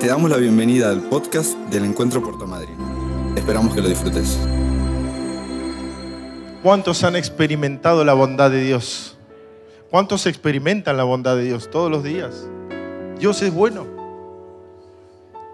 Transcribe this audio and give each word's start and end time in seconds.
Te 0.00 0.06
damos 0.06 0.30
la 0.30 0.36
bienvenida 0.36 0.90
al 0.90 1.00
podcast 1.00 1.58
del 1.70 1.84
Encuentro 1.84 2.22
Puerto 2.22 2.46
Madrid. 2.46 2.72
Esperamos 3.34 3.74
que 3.74 3.80
lo 3.80 3.88
disfrutes. 3.88 4.38
¿Cuántos 6.62 7.02
han 7.02 7.16
experimentado 7.16 8.04
la 8.04 8.14
bondad 8.14 8.48
de 8.48 8.62
Dios? 8.62 9.18
¿Cuántos 9.90 10.26
experimentan 10.26 10.96
la 10.96 11.02
bondad 11.02 11.34
de 11.34 11.46
Dios 11.46 11.68
todos 11.68 11.90
los 11.90 12.04
días? 12.04 12.46
Dios 13.18 13.42
es 13.42 13.52
bueno. 13.52 13.88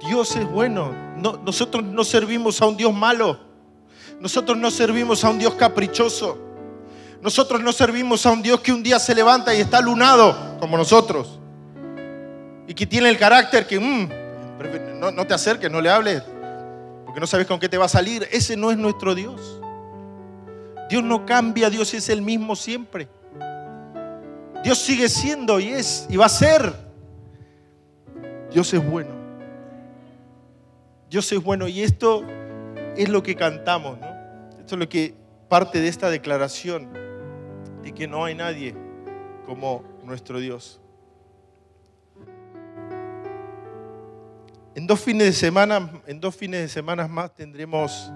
Dios 0.07 0.37
es 0.37 0.47
bueno. 0.51 0.93
No, 1.17 1.41
nosotros 1.43 1.83
no 1.83 2.05
servimos 2.05 2.61
a 2.61 2.67
un 2.67 2.77
Dios 2.77 2.93
malo. 2.93 3.39
Nosotros 4.21 4.59
no 4.59 4.71
servimos 4.71 5.25
a 5.25 5.31
un 5.31 5.39
Dios 5.39 5.55
caprichoso. 5.55 6.39
Nosotros 7.23 7.63
no 7.63 7.73
servimos 7.73 8.27
a 8.27 8.33
un 8.33 8.43
Dios 8.43 8.61
que 8.61 8.75
un 8.75 8.83
día 8.83 8.99
se 8.99 9.15
levanta 9.15 9.55
y 9.55 9.63
está 9.63 9.81
lunado 9.81 10.59
como 10.61 10.77
nosotros. 10.77 11.41
Y 12.69 12.75
que 12.75 12.85
tiene 12.85 13.09
el 13.09 13.17
carácter 13.17 13.67
que 13.67 13.81
mm, 13.81 14.24
no, 15.13 15.27
te 15.27 15.35
acerques, 15.35 15.71
no 15.71 15.81
le 15.81 15.91
hables, 15.91 16.23
porque 17.05 17.21
no 17.21 17.27
sabes 17.27 17.47
con 17.47 17.61
qué 17.61 17.69
te 17.69 17.79
va 17.79 17.87
a 17.87 17.89
salir. 17.89 18.29
Ese 18.31 18.57
no 18.57 18.71
es 18.71 18.79
nuestro 18.79 19.15
Dios. 19.15 19.61
Dios 20.89 21.03
no 21.03 21.25
cambia, 21.27 21.71
Dios 21.71 21.95
es 21.95 22.09
el 22.09 22.23
mismo 22.23 22.57
siempre. 22.57 23.09
Dios 24.63 24.79
sigue 24.79 25.09
siendo 25.09 25.61
y 25.61 25.69
es 25.69 26.07
y 26.09 26.17
va 26.17 26.27
a 26.27 26.31
ser. 26.31 26.75
Dios 28.51 28.73
es 28.73 28.85
bueno. 28.85 29.11
Dios 31.11 31.31
es 31.33 31.43
bueno 31.43 31.69
y 31.69 31.83
esto 31.83 32.25
es 32.97 33.09
lo 33.09 33.23
que 33.23 33.37
cantamos, 33.37 33.99
¿no? 34.01 34.07
Esto 34.59 34.77
es 34.77 34.79
lo 34.79 34.89
que 34.89 35.15
parte 35.49 35.81
de 35.81 35.89
esta 35.89 36.11
declaración 36.11 36.89
de 37.83 37.93
que 37.93 38.09
no 38.09 38.25
hay 38.25 38.35
nadie 38.35 38.75
como 39.47 39.85
nuestro 40.03 40.41
Dios. 40.41 40.81
En 44.77 44.89
dos 44.89 44.99
fines 45.01 45.27
de 45.29 45.33
semana, 45.33 45.89
en 46.09 46.21
dos 46.21 46.35
fines 46.35 46.61
de 46.61 46.69
semana 46.69 47.07
más 47.07 47.33
tendremos, 47.33 48.11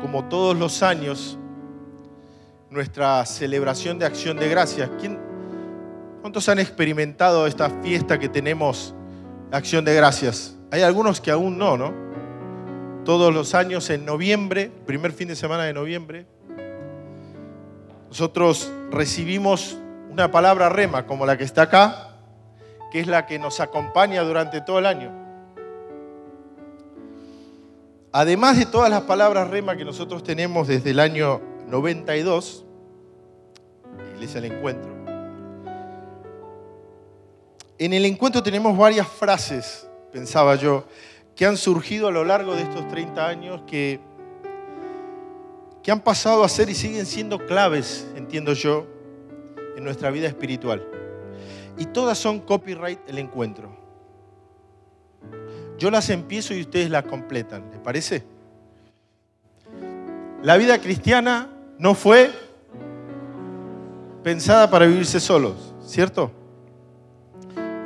como 0.00 0.24
todos 0.24 0.56
los 0.56 0.82
años, 0.82 1.38
nuestra 2.70 3.26
celebración 3.26 3.98
de 3.98 4.06
acción 4.06 4.38
de 4.38 4.48
gracias. 4.48 4.88
¿Quién, 4.98 5.18
¿Cuántos 6.22 6.48
han 6.48 6.60
experimentado 6.60 7.46
esta 7.46 7.68
fiesta 7.68 8.18
que 8.18 8.30
tenemos, 8.30 8.94
acción 9.52 9.84
de 9.84 9.94
gracias? 9.94 10.56
Hay 10.70 10.80
algunos 10.80 11.20
que 11.20 11.30
aún 11.30 11.58
no, 11.58 11.76
¿no? 11.76 11.92
Todos 13.04 13.34
los 13.34 13.54
años 13.54 13.90
en 13.90 14.06
noviembre, 14.06 14.72
primer 14.86 15.12
fin 15.12 15.28
de 15.28 15.36
semana 15.36 15.64
de 15.64 15.74
noviembre, 15.74 16.26
nosotros 18.08 18.72
recibimos 18.90 19.76
una 20.10 20.30
palabra 20.30 20.70
rema 20.70 21.04
como 21.04 21.26
la 21.26 21.36
que 21.36 21.44
está 21.44 21.62
acá, 21.62 22.16
que 22.90 23.00
es 23.00 23.06
la 23.06 23.26
que 23.26 23.38
nos 23.38 23.60
acompaña 23.60 24.22
durante 24.22 24.62
todo 24.62 24.78
el 24.78 24.86
año. 24.86 25.25
Además 28.18 28.56
de 28.56 28.64
todas 28.64 28.88
las 28.88 29.02
palabras 29.02 29.50
rema 29.50 29.76
que 29.76 29.84
nosotros 29.84 30.22
tenemos 30.22 30.66
desde 30.66 30.92
el 30.92 31.00
año 31.00 31.38
92, 31.68 32.64
Iglesia 34.14 34.40
del 34.40 34.52
Encuentro, 34.52 34.90
en 37.76 37.92
el 37.92 38.06
encuentro 38.06 38.42
tenemos 38.42 38.74
varias 38.74 39.06
frases, 39.06 39.86
pensaba 40.12 40.54
yo, 40.54 40.86
que 41.34 41.44
han 41.44 41.58
surgido 41.58 42.08
a 42.08 42.10
lo 42.10 42.24
largo 42.24 42.56
de 42.56 42.62
estos 42.62 42.88
30 42.88 43.28
años 43.28 43.60
que, 43.66 44.00
que 45.82 45.92
han 45.92 46.00
pasado 46.00 46.42
a 46.42 46.48
ser 46.48 46.70
y 46.70 46.74
siguen 46.74 47.04
siendo 47.04 47.44
claves, 47.44 48.06
entiendo 48.16 48.54
yo, 48.54 48.86
en 49.76 49.84
nuestra 49.84 50.10
vida 50.10 50.26
espiritual. 50.26 50.82
Y 51.76 51.84
todas 51.84 52.16
son 52.16 52.40
copyright 52.40 52.98
el 53.10 53.18
encuentro. 53.18 53.85
Yo 55.78 55.90
las 55.90 56.08
empiezo 56.10 56.54
y 56.54 56.62
ustedes 56.62 56.90
las 56.90 57.04
completan, 57.04 57.70
¿les 57.70 57.80
parece? 57.80 58.24
La 60.42 60.56
vida 60.56 60.78
cristiana 60.80 61.50
no 61.78 61.94
fue 61.94 62.30
pensada 64.22 64.70
para 64.70 64.86
vivirse 64.86 65.20
solos, 65.20 65.74
¿cierto? 65.84 66.30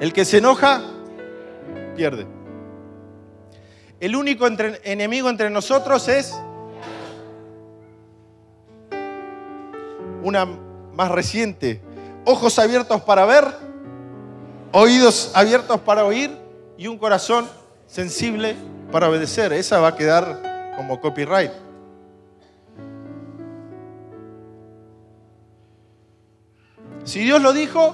El 0.01 0.13
que 0.13 0.25
se 0.25 0.39
enoja, 0.39 0.83
pierde. 1.97 2.27
El 3.99 4.17
único 4.17 4.47
enemigo 4.47 5.29
entre 5.29 5.51
nosotros 5.51 6.09
es 6.09 6.35
una 10.23 10.47
más 10.95 11.11
reciente. 11.11 11.83
Ojos 12.25 12.59
abiertos 12.59 13.03
para 13.03 13.25
ver, 13.27 13.45
oídos 14.73 15.33
abiertos 15.35 15.81
para 15.81 16.05
oír 16.05 16.31
y 16.79 16.87
un 16.87 16.97
corazón 16.97 17.47
sensible 17.91 18.55
para 18.93 19.09
obedecer. 19.09 19.53
Esa 19.53 19.81
va 19.81 19.89
a 19.89 19.97
quedar 19.97 20.73
como 20.77 21.01
copyright. 21.01 21.51
Si 27.05 27.21
Dios 27.21 27.43
lo 27.43 27.53
dijo, 27.53 27.93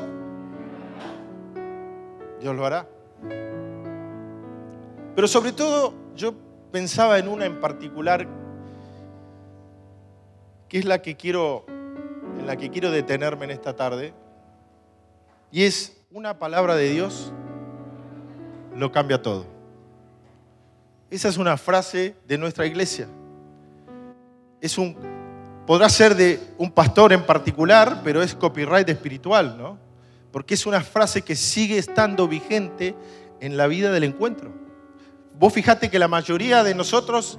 Dios 2.40 2.54
lo 2.54 2.66
hará. 2.66 2.86
Pero 5.14 5.26
sobre 5.26 5.52
todo 5.52 5.94
yo 6.14 6.34
pensaba 6.70 7.18
en 7.18 7.28
una 7.28 7.46
en 7.46 7.58
particular 7.60 8.28
que 10.68 10.78
es 10.78 10.84
la 10.84 11.00
que 11.00 11.16
quiero 11.16 11.64
en 12.38 12.46
la 12.46 12.56
que 12.56 12.70
quiero 12.70 12.90
detenerme 12.90 13.46
en 13.46 13.52
esta 13.52 13.74
tarde 13.74 14.12
y 15.50 15.62
es 15.62 15.96
una 16.10 16.38
palabra 16.38 16.74
de 16.74 16.90
Dios 16.90 17.32
lo 18.74 18.92
cambia 18.92 19.22
todo. 19.22 19.55
Esa 21.10 21.28
es 21.28 21.36
una 21.36 21.56
frase 21.56 22.16
de 22.26 22.36
nuestra 22.36 22.66
iglesia. 22.66 23.06
Es 24.60 24.76
un, 24.76 24.96
podrá 25.66 25.88
ser 25.88 26.16
de 26.16 26.40
un 26.58 26.70
pastor 26.70 27.12
en 27.12 27.24
particular, 27.24 28.00
pero 28.02 28.22
es 28.22 28.34
copyright 28.34 28.88
espiritual, 28.88 29.56
¿no? 29.56 29.78
Porque 30.32 30.54
es 30.54 30.66
una 30.66 30.80
frase 30.80 31.22
que 31.22 31.36
sigue 31.36 31.78
estando 31.78 32.26
vigente 32.26 32.94
en 33.40 33.56
la 33.56 33.68
vida 33.68 33.92
del 33.92 34.04
encuentro. 34.04 34.52
Vos 35.38 35.52
fijate 35.52 35.90
que 35.90 35.98
la 35.98 36.08
mayoría 36.08 36.64
de 36.64 36.74
nosotros 36.74 37.38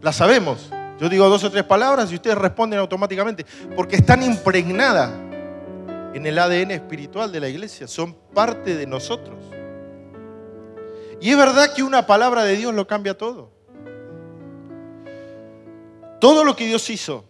la 0.00 0.12
sabemos. 0.12 0.70
Yo 0.98 1.08
digo 1.08 1.28
dos 1.28 1.44
o 1.44 1.50
tres 1.50 1.64
palabras 1.64 2.10
y 2.12 2.14
ustedes 2.14 2.38
responden 2.38 2.78
automáticamente, 2.78 3.44
porque 3.76 3.96
están 3.96 4.22
impregnadas 4.22 5.10
en 6.14 6.26
el 6.26 6.38
ADN 6.38 6.72
espiritual 6.72 7.30
de 7.30 7.40
la 7.40 7.48
iglesia, 7.48 7.86
son 7.86 8.14
parte 8.34 8.76
de 8.76 8.86
nosotros. 8.86 9.36
Y 11.20 11.30
es 11.30 11.36
verdad 11.36 11.74
que 11.74 11.82
una 11.82 12.06
palabra 12.06 12.44
de 12.44 12.56
Dios 12.56 12.74
lo 12.74 12.86
cambia 12.86 13.16
todo. 13.16 13.50
Todo 16.18 16.44
lo 16.44 16.56
que 16.56 16.66
Dios 16.66 16.88
hizo, 16.90 17.24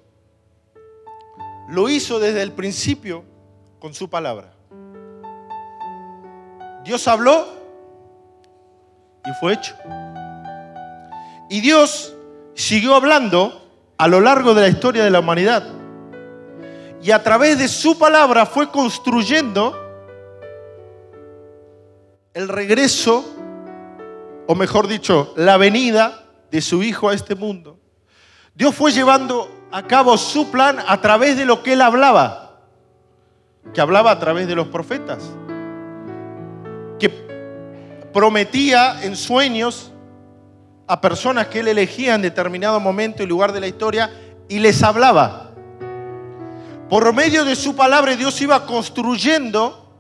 lo 1.68 1.88
hizo 1.88 2.18
desde 2.18 2.42
el 2.42 2.52
principio 2.52 3.24
con 3.78 3.94
su 3.94 4.08
palabra. 4.08 4.52
Dios 6.84 7.06
habló 7.08 7.46
y 9.24 9.30
fue 9.40 9.54
hecho. 9.54 9.74
Y 11.48 11.60
Dios 11.60 12.14
siguió 12.54 12.94
hablando 12.94 13.60
a 13.98 14.08
lo 14.08 14.20
largo 14.20 14.54
de 14.54 14.62
la 14.62 14.68
historia 14.68 15.04
de 15.04 15.10
la 15.10 15.20
humanidad. 15.20 15.66
Y 17.02 17.10
a 17.10 17.22
través 17.22 17.58
de 17.58 17.68
su 17.68 17.98
palabra 17.98 18.46
fue 18.46 18.70
construyendo 18.70 19.76
el 22.34 22.48
regreso 22.48 23.24
o 24.50 24.56
mejor 24.56 24.88
dicho, 24.88 25.32
la 25.36 25.56
venida 25.58 26.24
de 26.50 26.60
su 26.60 26.82
Hijo 26.82 27.08
a 27.08 27.14
este 27.14 27.36
mundo, 27.36 27.78
Dios 28.52 28.74
fue 28.74 28.90
llevando 28.90 29.48
a 29.70 29.84
cabo 29.84 30.18
su 30.18 30.50
plan 30.50 30.78
a 30.88 31.00
través 31.00 31.36
de 31.36 31.44
lo 31.44 31.62
que 31.62 31.74
Él 31.74 31.80
hablaba, 31.80 32.58
que 33.72 33.80
hablaba 33.80 34.10
a 34.10 34.18
través 34.18 34.48
de 34.48 34.56
los 34.56 34.66
profetas, 34.66 35.22
que 36.98 37.10
prometía 38.12 39.04
en 39.04 39.14
sueños 39.14 39.92
a 40.88 41.00
personas 41.00 41.46
que 41.46 41.60
Él 41.60 41.68
elegía 41.68 42.16
en 42.16 42.22
determinado 42.22 42.80
momento 42.80 43.22
y 43.22 43.26
lugar 43.26 43.53
de 43.53 43.60
la 43.60 43.68
historia 43.68 44.10
y 44.48 44.58
les 44.58 44.82
hablaba. 44.82 45.53
Por 46.88 47.14
medio 47.14 47.44
de 47.44 47.54
su 47.54 47.76
palabra 47.76 48.16
Dios 48.16 48.42
iba 48.42 48.66
construyendo 48.66 49.94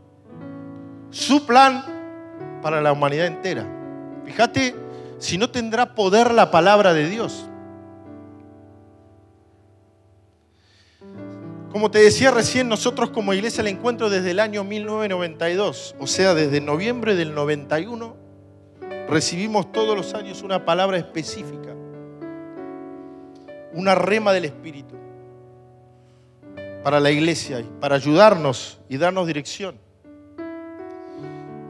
su 1.10 1.46
plan 1.46 1.84
para 2.60 2.80
la 2.80 2.90
humanidad 2.90 3.26
entera. 3.26 3.76
Fíjate 4.24 4.74
si 5.18 5.38
no 5.38 5.50
tendrá 5.50 5.94
poder 5.94 6.32
la 6.32 6.50
palabra 6.50 6.94
de 6.94 7.08
Dios. 7.08 7.46
Como 11.70 11.90
te 11.90 12.00
decía 12.00 12.32
recién, 12.32 12.68
nosotros 12.68 13.10
como 13.10 13.32
iglesia 13.32 13.62
la 13.62 13.70
encuentro 13.70 14.10
desde 14.10 14.32
el 14.32 14.40
año 14.40 14.64
1992, 14.64 15.94
o 16.00 16.06
sea, 16.08 16.34
desde 16.34 16.60
noviembre 16.60 17.14
del 17.14 17.32
91, 17.32 18.16
recibimos 19.08 19.70
todos 19.70 19.96
los 19.96 20.14
años 20.14 20.42
una 20.42 20.64
palabra 20.64 20.96
específica, 20.96 21.74
una 23.72 23.94
rema 23.94 24.32
del 24.32 24.46
Espíritu 24.46 24.96
para 26.82 26.98
la 26.98 27.10
iglesia, 27.10 27.64
para 27.78 27.94
ayudarnos 27.94 28.80
y 28.88 28.96
darnos 28.96 29.26
dirección 29.28 29.76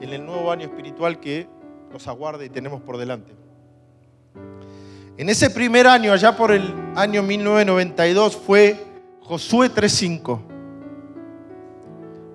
en 0.00 0.12
el 0.12 0.24
nuevo 0.24 0.50
año 0.50 0.64
espiritual 0.64 1.20
que 1.20 1.46
nos 1.90 2.06
aguarda 2.08 2.44
y 2.44 2.48
tenemos 2.48 2.80
por 2.82 2.96
delante. 2.96 3.32
En 5.16 5.28
ese 5.28 5.50
primer 5.50 5.86
año, 5.86 6.12
allá 6.12 6.36
por 6.36 6.52
el 6.52 6.72
año 6.96 7.22
1992, 7.22 8.36
fue 8.36 8.76
Josué 9.22 9.70
3.5. 9.70 10.40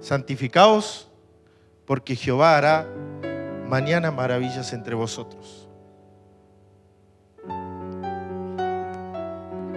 Santificaos 0.01 1.09
porque 1.85 2.15
Jehová 2.15 2.57
hará 2.57 2.87
mañana 3.67 4.11
maravillas 4.11 4.71
entre 4.73 4.93
vosotros. 4.93 5.67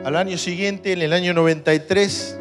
Al 0.04 0.16
año 0.16 0.38
siguiente, 0.38 0.92
en 0.92 1.02
el 1.02 1.12
año 1.12 1.34
93, 1.34 2.38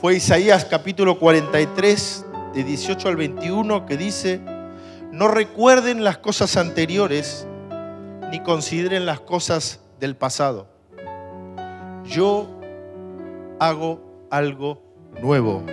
fue 0.00 0.16
Isaías 0.16 0.64
capítulo 0.64 1.18
43, 1.18 2.26
de 2.54 2.64
18 2.64 3.08
al 3.08 3.16
21, 3.16 3.86
que 3.86 3.96
dice, 3.96 4.40
no 5.12 5.26
recuerden 5.28 6.04
las 6.04 6.18
cosas 6.18 6.56
anteriores, 6.56 7.46
ni 8.30 8.40
consideren 8.40 9.06
las 9.06 9.20
cosas 9.20 9.80
del 9.98 10.16
pasado. 10.16 10.68
Yo 12.04 12.48
hago 13.58 14.00
algo 14.30 14.80
nuevo. 15.20 15.64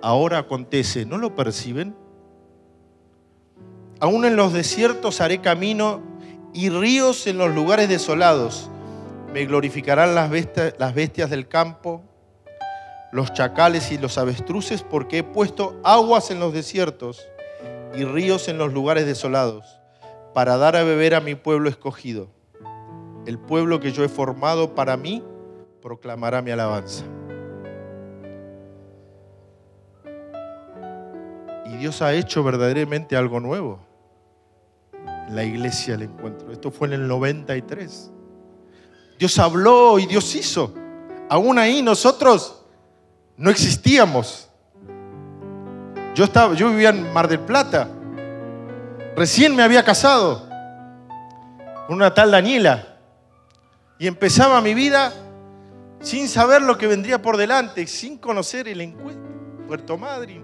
Ahora 0.00 0.38
acontece, 0.38 1.04
¿no 1.04 1.18
lo 1.18 1.34
perciben? 1.34 1.94
Aún 4.00 4.24
en 4.24 4.34
los 4.34 4.52
desiertos 4.52 5.20
haré 5.20 5.40
camino 5.40 6.02
y 6.54 6.70
ríos 6.70 7.26
en 7.26 7.38
los 7.38 7.54
lugares 7.54 7.88
desolados. 7.88 8.70
Me 9.32 9.44
glorificarán 9.44 10.14
las 10.14 10.30
bestias, 10.30 10.74
las 10.78 10.94
bestias 10.94 11.30
del 11.30 11.48
campo, 11.48 12.02
los 13.12 13.32
chacales 13.32 13.92
y 13.92 13.98
los 13.98 14.16
avestruces, 14.16 14.82
porque 14.82 15.18
he 15.18 15.22
puesto 15.22 15.78
aguas 15.84 16.30
en 16.30 16.40
los 16.40 16.52
desiertos 16.52 17.28
y 17.94 18.04
ríos 18.04 18.48
en 18.48 18.58
los 18.58 18.72
lugares 18.72 19.06
desolados 19.06 19.78
para 20.34 20.56
dar 20.56 20.76
a 20.76 20.84
beber 20.84 21.14
a 21.14 21.20
mi 21.20 21.34
pueblo 21.34 21.68
escogido. 21.68 22.28
El 23.26 23.38
pueblo 23.38 23.80
que 23.80 23.92
yo 23.92 24.04
he 24.04 24.08
formado 24.08 24.74
para 24.74 24.96
mí 24.96 25.22
proclamará 25.80 26.42
mi 26.42 26.50
alabanza. 26.50 27.04
Y 31.66 31.76
Dios 31.76 32.02
ha 32.02 32.14
hecho 32.14 32.42
verdaderamente 32.42 33.16
algo 33.16 33.40
nuevo. 33.40 33.80
La 35.30 35.44
iglesia 35.44 35.94
el 35.94 36.02
encuentro. 36.02 36.52
Esto 36.52 36.70
fue 36.70 36.88
en 36.88 36.94
el 36.94 37.08
93. 37.08 38.10
Dios 39.18 39.38
habló 39.38 39.98
y 39.98 40.06
Dios 40.06 40.34
hizo. 40.34 40.74
Aún 41.28 41.58
ahí 41.58 41.80
nosotros 41.82 42.64
no 43.36 43.50
existíamos. 43.50 44.51
Yo, 46.14 46.24
estaba, 46.24 46.54
yo 46.54 46.68
vivía 46.68 46.90
en 46.90 47.12
Mar 47.12 47.26
del 47.26 47.40
Plata 47.40 47.88
Recién 49.14 49.54
me 49.54 49.62
había 49.62 49.84
casado 49.84 50.48
con 51.86 51.96
una 51.96 52.14
tal 52.14 52.30
Daniela 52.30 52.96
y 53.98 54.06
empezaba 54.06 54.60
mi 54.62 54.72
vida 54.72 55.12
sin 56.00 56.28
saber 56.28 56.62
lo 56.62 56.78
que 56.78 56.86
vendría 56.86 57.20
por 57.20 57.36
delante, 57.36 57.86
sin 57.86 58.16
conocer 58.16 58.68
el 58.68 58.80
encuentro. 58.80 59.30
Puerto 59.68 59.96
Madryn. 59.96 60.42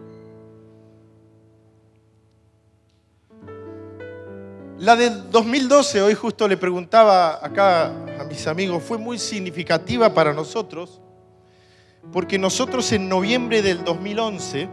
La 4.79 4.94
del 4.94 5.31
2012, 5.31 6.03
hoy 6.03 6.15
justo 6.15 6.47
le 6.47 6.56
preguntaba 6.56 7.44
acá 7.44 7.87
a 7.87 8.25
mis 8.25 8.47
amigos, 8.47 8.82
fue 8.82 8.97
muy 8.97 9.19
significativa 9.19 10.15
para 10.15 10.32
nosotros, 10.32 11.00
porque 12.12 12.38
nosotros 12.38 12.93
en 12.93 13.09
noviembre 13.09 13.61
del 13.61 13.82
2011 13.82 14.69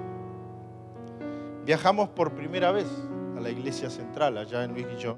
viajamos 1.65 2.09
por 2.09 2.33
primera 2.33 2.71
vez 2.71 2.85
a 3.35 3.41
la 3.41 3.49
iglesia 3.49 3.89
central, 3.89 4.37
allá 4.37 4.63
en 4.63 4.73
Luis 4.73 4.87
Guillón. 4.87 5.17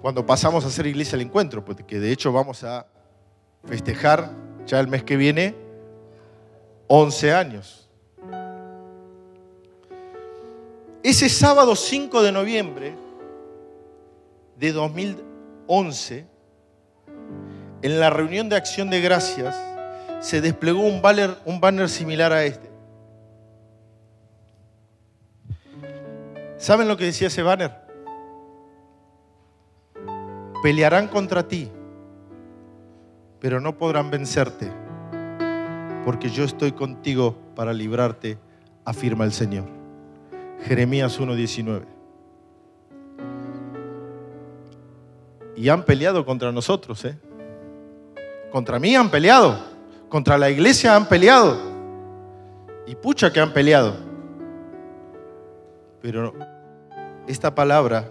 Cuando 0.00 0.24
pasamos 0.24 0.64
a 0.64 0.68
hacer 0.68 0.86
iglesia 0.86 1.16
al 1.16 1.22
encuentro, 1.22 1.64
porque 1.64 2.00
de 2.00 2.10
hecho 2.10 2.32
vamos 2.32 2.64
a 2.64 2.86
festejar 3.66 4.30
ya 4.66 4.80
el 4.80 4.88
mes 4.88 5.02
que 5.04 5.16
viene 5.16 5.54
11 6.86 7.32
años. 7.34 7.88
Ese 11.02 11.28
sábado 11.28 11.76
5 11.76 12.22
de 12.22 12.32
noviembre 12.32 12.94
de 14.56 14.72
2011, 14.72 16.26
en 17.82 18.00
la 18.00 18.10
reunión 18.10 18.48
de 18.48 18.56
acción 18.56 18.88
de 18.88 19.00
gracias, 19.00 19.54
se 20.20 20.40
desplegó 20.40 20.80
un 20.80 21.02
banner, 21.02 21.36
un 21.44 21.60
banner 21.60 21.88
similar 21.88 22.32
a 22.32 22.44
este. 22.44 22.67
¿Saben 26.58 26.88
lo 26.88 26.96
que 26.96 27.04
decía 27.04 27.28
ese 27.28 27.42
banner? 27.42 27.72
Pelearán 30.60 31.06
contra 31.06 31.46
ti, 31.46 31.70
pero 33.38 33.60
no 33.60 33.78
podrán 33.78 34.10
vencerte, 34.10 34.68
porque 36.04 36.28
yo 36.28 36.42
estoy 36.42 36.72
contigo 36.72 37.36
para 37.54 37.72
librarte, 37.72 38.38
afirma 38.84 39.24
el 39.24 39.32
Señor. 39.32 39.66
Jeremías 40.64 41.20
1:19. 41.20 41.86
Y 45.54 45.68
han 45.68 45.84
peleado 45.84 46.26
contra 46.26 46.50
nosotros, 46.50 47.04
¿eh? 47.04 47.16
Contra 48.50 48.80
mí 48.80 48.96
han 48.96 49.10
peleado, 49.10 49.60
contra 50.08 50.36
la 50.36 50.50
iglesia 50.50 50.96
han 50.96 51.06
peleado. 51.06 51.56
Y 52.84 52.96
pucha 52.96 53.32
que 53.32 53.38
han 53.38 53.52
peleado. 53.52 54.07
Pero 56.00 56.34
esta 57.26 57.54
palabra 57.54 58.10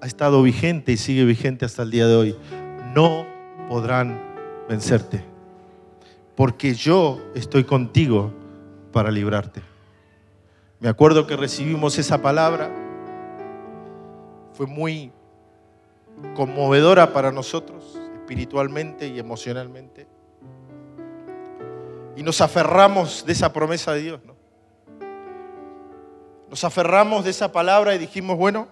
ha 0.00 0.06
estado 0.06 0.42
vigente 0.42 0.92
y 0.92 0.96
sigue 0.96 1.24
vigente 1.24 1.64
hasta 1.64 1.82
el 1.82 1.90
día 1.90 2.06
de 2.06 2.14
hoy. 2.14 2.36
No 2.94 3.26
podrán 3.68 4.20
vencerte, 4.68 5.22
porque 6.34 6.74
yo 6.74 7.20
estoy 7.34 7.64
contigo 7.64 8.32
para 8.92 9.10
librarte. 9.10 9.62
Me 10.80 10.88
acuerdo 10.88 11.26
que 11.26 11.36
recibimos 11.36 11.98
esa 11.98 12.20
palabra, 12.20 12.70
fue 14.52 14.66
muy 14.66 15.10
conmovedora 16.34 17.12
para 17.12 17.32
nosotros, 17.32 17.98
espiritualmente 18.14 19.08
y 19.08 19.18
emocionalmente. 19.18 20.06
Y 22.16 22.22
nos 22.22 22.40
aferramos 22.40 23.24
de 23.26 23.32
esa 23.32 23.52
promesa 23.52 23.92
de 23.92 24.02
Dios, 24.02 24.20
¿no? 24.24 24.35
Nos 26.48 26.62
aferramos 26.64 27.24
de 27.24 27.30
esa 27.30 27.50
palabra 27.50 27.94
y 27.94 27.98
dijimos, 27.98 28.36
bueno, 28.36 28.68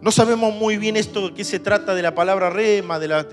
no 0.00 0.12
sabemos 0.12 0.54
muy 0.54 0.76
bien 0.76 0.96
esto, 0.96 1.34
qué 1.34 1.42
se 1.42 1.58
trata 1.58 1.94
de 1.94 2.02
la 2.02 2.14
palabra 2.14 2.50
rema, 2.50 2.98
de 2.98 3.08
la, 3.08 3.26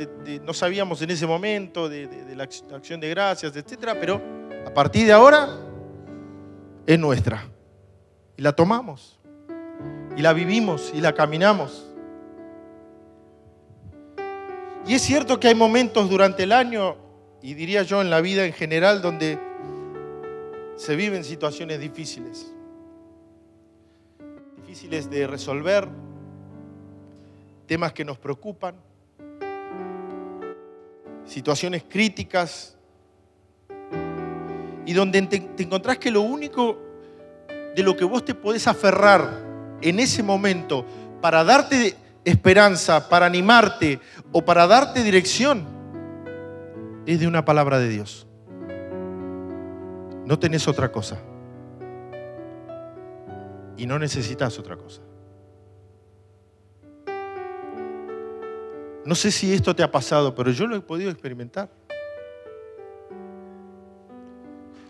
no 0.44 0.54
sabíamos 0.54 1.02
en 1.02 1.12
ese 1.12 1.28
momento 1.28 1.90
de, 1.90 2.08
de 2.08 2.36
la 2.36 2.44
acción 2.44 3.00
de 3.00 3.10
gracias, 3.10 3.56
etcétera, 3.56 4.00
pero 4.00 4.22
a 4.66 4.74
partir 4.74 5.06
de 5.06 5.12
ahora 5.12 5.50
es 6.88 6.98
nuestra. 6.98 7.48
Y 8.38 8.42
la 8.42 8.54
tomamos, 8.54 9.20
y 10.18 10.22
la 10.22 10.34
vivimos, 10.34 10.92
y 10.96 11.02
la 11.02 11.14
caminamos. 11.14 11.88
Y 14.88 14.96
es 14.96 15.02
cierto 15.02 15.40
que 15.40 15.50
hay 15.50 15.56
momentos 15.56 16.10
durante 16.10 16.44
el 16.44 16.52
año, 16.52 16.96
y 17.42 17.54
diría 17.54 17.84
yo 17.84 18.02
en 18.02 18.10
la 18.10 18.22
vida 18.22 18.46
en 18.46 18.54
general, 18.54 19.02
donde 19.02 19.38
se 20.76 20.96
viven 20.96 21.24
situaciones 21.24 21.80
difíciles, 21.80 22.52
difíciles 24.58 25.10
de 25.10 25.28
resolver, 25.28 25.88
temas 27.68 27.94
que 27.94 28.04
nos 28.04 28.18
preocupan, 28.18 28.76
situaciones 31.26 31.84
críticas, 31.88 32.78
y 34.86 34.94
donde 34.94 35.22
te, 35.24 35.40
te 35.40 35.64
encontrás 35.64 35.98
que 35.98 36.12
lo 36.12 36.22
único 36.22 36.78
de 37.76 37.84
lo 37.84 37.96
que 37.96 38.04
vos 38.04 38.26
te 38.26 38.36
podés 38.36 38.68
aferrar 38.68 39.42
en 39.82 40.00
ese 40.00 40.22
momento 40.22 40.86
para 41.22 41.44
darte 41.44 41.96
esperanza, 42.26 43.08
para 43.10 43.26
animarte 43.26 44.00
o 44.32 44.44
para 44.44 44.68
darte 44.68 45.04
dirección, 45.04 45.66
es 47.06 47.20
de 47.20 47.28
una 47.28 47.46
palabra 47.46 47.80
de 47.80 47.90
Dios. 47.90 48.28
No 50.26 50.40
tenés 50.40 50.68
otra 50.68 50.92
cosa. 50.92 51.18
Y 53.76 53.86
no 53.86 54.00
necesitas 54.00 54.58
otra 54.60 54.78
cosa. 54.78 55.02
No 59.06 59.16
sé 59.16 59.32
si 59.32 59.54
esto 59.54 59.76
te 59.76 59.84
ha 59.84 59.92
pasado, 59.92 60.34
pero 60.34 60.52
yo 60.52 60.66
lo 60.66 60.76
he 60.76 60.82
podido 60.82 61.12
experimentar. 61.12 61.70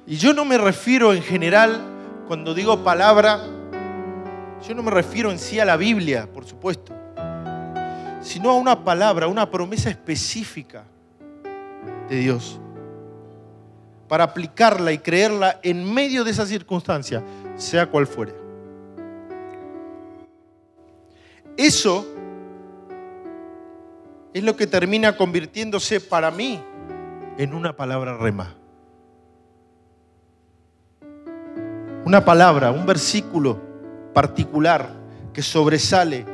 Y 0.06 0.18
yo 0.18 0.34
no 0.34 0.46
me 0.46 0.58
refiero 0.58 1.14
en 1.14 1.24
general, 1.24 1.82
cuando 2.28 2.54
digo 2.54 2.84
palabra, 2.84 3.42
yo 4.68 4.76
no 4.76 4.84
me 4.84 4.92
refiero 4.92 5.32
en 5.32 5.40
sí 5.40 5.60
a 5.60 5.66
la 5.66 5.78
Biblia, 5.78 6.30
por 6.32 6.46
supuesto, 6.46 6.94
sino 8.22 8.52
a 8.52 8.56
una 8.56 8.84
palabra, 8.84 9.28
una 9.28 9.50
promesa 9.50 9.90
específica 9.90 10.84
de 12.10 12.18
Dios 12.18 12.60
para 14.08 14.26
aplicarla 14.26 14.92
y 14.92 14.98
creerla 14.98 15.60
en 15.64 15.92
medio 15.92 16.24
de 16.24 16.32
esa 16.32 16.46
circunstancia, 16.46 17.24
sea 17.56 17.88
cual 17.88 18.08
fuere. 18.08 18.34
Eso 21.58 22.06
es 24.34 24.44
lo 24.44 24.56
que 24.56 24.66
termina 24.68 25.16
convirtiéndose 25.16 26.00
para 26.02 26.32
mí 26.32 26.60
en 27.38 27.54
una 27.54 27.76
palabra 27.76 28.18
rema. 28.18 28.56
Una 32.06 32.26
palabra, 32.26 32.72
un 32.72 32.86
versículo 32.86 33.62
particular 34.14 34.90
que 35.34 35.42
sobresale 35.42 36.26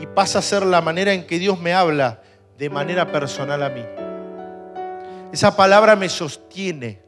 y 0.00 0.06
pasa 0.06 0.38
a 0.38 0.42
ser 0.42 0.64
la 0.64 0.80
manera 0.80 1.12
en 1.12 1.26
que 1.26 1.38
Dios 1.38 1.60
me 1.60 1.74
habla 1.74 2.22
de 2.58 2.70
manera 2.70 3.12
personal 3.12 3.62
a 3.62 3.68
mí. 3.68 3.99
Esa 5.32 5.56
palabra 5.56 5.96
me 5.96 6.08
sostiene. 6.08 7.00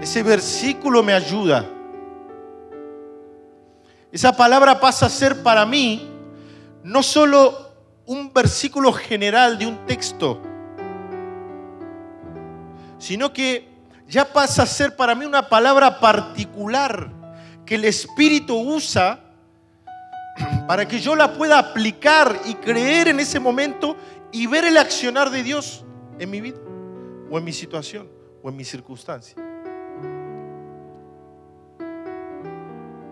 Ese 0.00 0.22
versículo 0.22 1.02
me 1.02 1.12
ayuda. 1.12 1.64
Esa 4.12 4.36
palabra 4.36 4.80
pasa 4.80 5.06
a 5.06 5.10
ser 5.10 5.42
para 5.42 5.66
mí 5.66 6.08
no 6.82 7.02
solo 7.02 7.72
un 8.06 8.32
versículo 8.32 8.92
general 8.92 9.58
de 9.58 9.66
un 9.66 9.84
texto, 9.84 10.40
sino 12.98 13.32
que 13.32 13.68
ya 14.06 14.24
pasa 14.32 14.62
a 14.62 14.66
ser 14.66 14.94
para 14.94 15.14
mí 15.14 15.24
una 15.24 15.48
palabra 15.48 15.98
particular 15.98 17.10
que 17.64 17.74
el 17.74 17.84
Espíritu 17.84 18.56
usa 18.56 19.20
para 20.68 20.86
que 20.86 21.00
yo 21.00 21.16
la 21.16 21.32
pueda 21.32 21.58
aplicar 21.58 22.40
y 22.44 22.54
creer 22.54 23.08
en 23.08 23.20
ese 23.20 23.40
momento 23.40 23.96
y 24.30 24.46
ver 24.46 24.64
el 24.64 24.76
accionar 24.76 25.30
de 25.30 25.42
Dios 25.42 25.84
en 26.18 26.30
mi 26.30 26.40
vida, 26.40 26.58
o 27.30 27.38
en 27.38 27.44
mi 27.44 27.52
situación, 27.52 28.08
o 28.42 28.48
en 28.48 28.56
mi 28.56 28.64
circunstancia. 28.64 29.36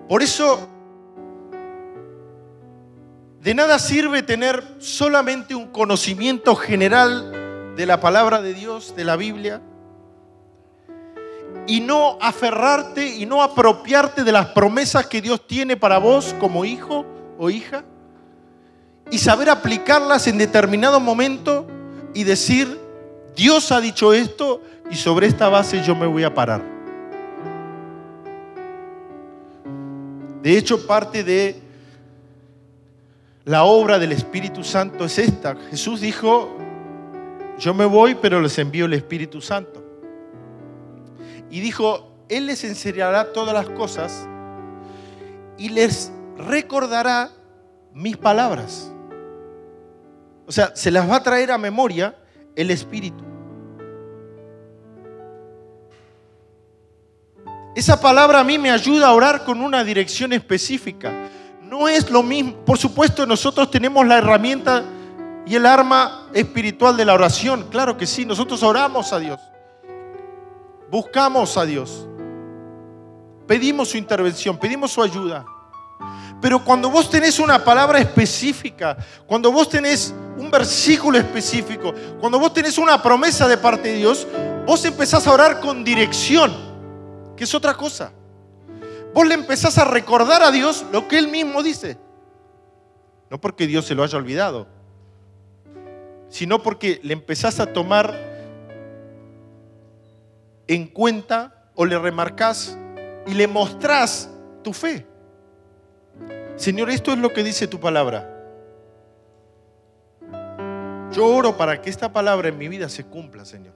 Por 0.09 0.23
eso, 0.23 0.68
de 3.40 3.54
nada 3.54 3.78
sirve 3.78 4.23
tener 4.23 4.62
solamente 4.78 5.54
un 5.54 5.68
conocimiento 5.68 6.54
general 6.54 7.75
de 7.76 7.87
la 7.87 8.00
palabra 8.00 8.40
de 8.42 8.54
Dios, 8.54 8.94
de 8.94 9.04
la 9.04 9.16
Biblia, 9.16 9.61
y 11.66 11.80
no 11.80 12.18
aferrarte 12.21 13.06
y 13.16 13.26
no 13.26 13.42
apropiarte 13.42 14.25
de 14.25 14.33
las 14.33 14.49
promesas 14.49 15.06
que 15.06 15.23
Dios 15.23 15.47
tiene 15.47 15.76
para 15.76 15.99
vos 15.99 16.35
como 16.38 16.64
hijo 16.64 17.06
o 17.38 17.49
hija 17.49 17.85
y 19.11 19.18
saber 19.18 19.49
aplicarlas 19.49 20.26
en 20.26 20.38
determinado 20.38 21.00
momento 21.00 21.66
y 22.12 22.25
decir, 22.25 22.78
Dios 23.35 23.73
ha 23.73 23.81
dicho 23.81 24.12
esto 24.12 24.62
y 24.91 24.95
sobre 24.97 25.26
esta 25.26 25.49
base 25.49 25.83
yo 25.83 25.95
me 25.95 26.07
voy 26.07 26.25
a 26.25 26.33
parar. 26.33 26.62
De 30.43 30.59
hecho, 30.59 30.87
parte 30.87 31.25
de 31.25 31.61
la 33.45 33.64
obra 33.64 33.99
del 33.99 34.12
Espíritu 34.12 34.62
Santo 34.62 35.07
es 35.07 35.19
esta. 35.19 35.57
Jesús 35.71 36.00
dijo, 36.00 36.57
yo 37.59 37.73
me 37.75 37.85
voy, 37.85 38.14
pero 38.14 38.41
les 38.41 38.59
envío 38.59 38.85
el 38.85 38.93
Espíritu 38.93 39.41
Santo. 39.41 39.83
Y 41.50 41.61
dijo, 41.61 42.11
Él 42.29 42.47
les 42.47 42.62
enseñará 42.64 43.33
todas 43.33 43.55
las 43.55 43.69
cosas 43.71 44.29
y 45.57 45.71
les 45.71 46.12
recordará 46.37 47.31
mis 47.93 48.17
palabras. 48.17 48.91
O 50.47 50.53
sea, 50.53 50.75
se 50.75 50.91
las 50.91 51.09
va 51.09 51.17
a 51.17 51.23
traer 51.23 51.53
a 51.53 51.59
memoria 51.59 52.14
el 52.56 52.70
Espíritu. 52.70 53.25
Esa 57.75 58.00
palabra 58.00 58.40
a 58.40 58.44
mí 58.44 58.56
me 58.56 58.70
ayuda 58.70 59.08
a 59.08 59.12
orar 59.12 59.44
con 59.44 59.61
una 59.61 59.82
dirección 59.82 60.32
específica. 60.32 61.12
No 61.62 61.88
es 61.88 62.08
lo 62.08 62.23
mismo. 62.23 62.54
Por 62.64 62.78
supuesto, 62.78 63.26
nosotros 63.26 63.70
tenemos 63.70 64.06
la 64.06 64.18
herramienta 64.18 64.84
y 65.44 65.56
el 65.56 65.66
arma 65.66 66.28
espiritual 66.32 66.96
de 66.96 67.04
la 67.04 67.14
oración. 67.14 67.66
Claro 67.70 67.96
que 67.96 68.06
sí, 68.06 68.25
nosotros 68.25 68.62
oramos 68.62 69.12
a 69.12 69.18
Dios. 69.18 69.40
Buscamos 70.88 71.56
a 71.56 71.64
Dios. 71.64 72.08
Pedimos 73.49 73.88
su 73.88 73.96
intervención, 73.96 74.56
pedimos 74.56 74.92
su 74.92 75.02
ayuda. 75.02 75.44
Pero 76.40 76.62
cuando 76.64 76.90
vos 76.90 77.08
tenés 77.08 77.38
una 77.38 77.64
palabra 77.64 77.99
específica, 77.99 78.96
cuando 79.26 79.50
vos 79.50 79.68
tenés 79.68 80.14
un 80.37 80.50
versículo 80.50 81.16
específico, 81.18 81.94
cuando 82.20 82.38
vos 82.38 82.52
tenés 82.52 82.76
una 82.76 83.02
promesa 83.02 83.49
de 83.49 83.56
parte 83.56 83.88
de 83.88 83.94
Dios, 83.94 84.26
vos 84.66 84.84
empezás 84.84 85.26
a 85.26 85.32
orar 85.32 85.61
con 85.61 85.84
dirección, 85.84 86.52
que 87.37 87.44
es 87.44 87.54
otra 87.54 87.75
cosa. 87.75 88.12
Vos 89.14 89.26
le 89.26 89.34
empezás 89.34 89.78
a 89.78 89.84
recordar 89.84 90.42
a 90.42 90.50
Dios 90.50 90.84
lo 90.92 91.08
que 91.08 91.18
Él 91.18 91.28
mismo 91.28 91.62
dice. 91.62 91.96
No 93.30 93.40
porque 93.40 93.66
Dios 93.66 93.87
se 93.87 93.94
lo 93.94 94.02
haya 94.02 94.18
olvidado, 94.18 94.66
sino 96.28 96.62
porque 96.62 97.00
le 97.02 97.12
empezás 97.12 97.61
a 97.61 97.73
tomar 97.73 98.14
en 100.66 100.87
cuenta 100.88 101.70
o 101.75 101.84
le 101.84 101.99
remarcás 101.99 102.76
y 103.26 103.34
le 103.34 103.46
mostrás 103.46 104.28
tu 104.62 104.73
fe. 104.73 105.06
Señor, 106.56 106.90
esto 106.90 107.12
es 107.12 107.18
lo 107.18 107.32
que 107.32 107.42
dice 107.42 107.66
tu 107.66 107.80
palabra. 107.80 108.30
Yo 111.12 111.26
oro 111.26 111.56
para 111.56 111.80
que 111.80 111.90
esta 111.90 112.12
palabra 112.12 112.49
en 112.49 112.58
mi 112.58 112.68
vida 112.68 112.88
se 112.88 113.04
cumpla, 113.04 113.44
Señor. 113.44 113.75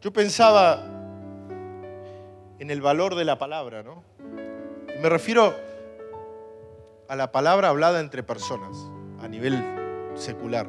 Yo 0.00 0.12
pensaba 0.12 0.82
en 2.58 2.70
el 2.70 2.80
valor 2.80 3.14
de 3.14 3.24
la 3.24 3.38
palabra, 3.38 3.82
¿no? 3.82 4.02
Me 5.00 5.08
refiero 5.08 5.54
a 7.08 7.16
la 7.16 7.30
palabra 7.30 7.68
hablada 7.68 8.00
entre 8.00 8.22
personas 8.22 8.76
a 9.20 9.28
nivel 9.28 9.62
secular. 10.14 10.66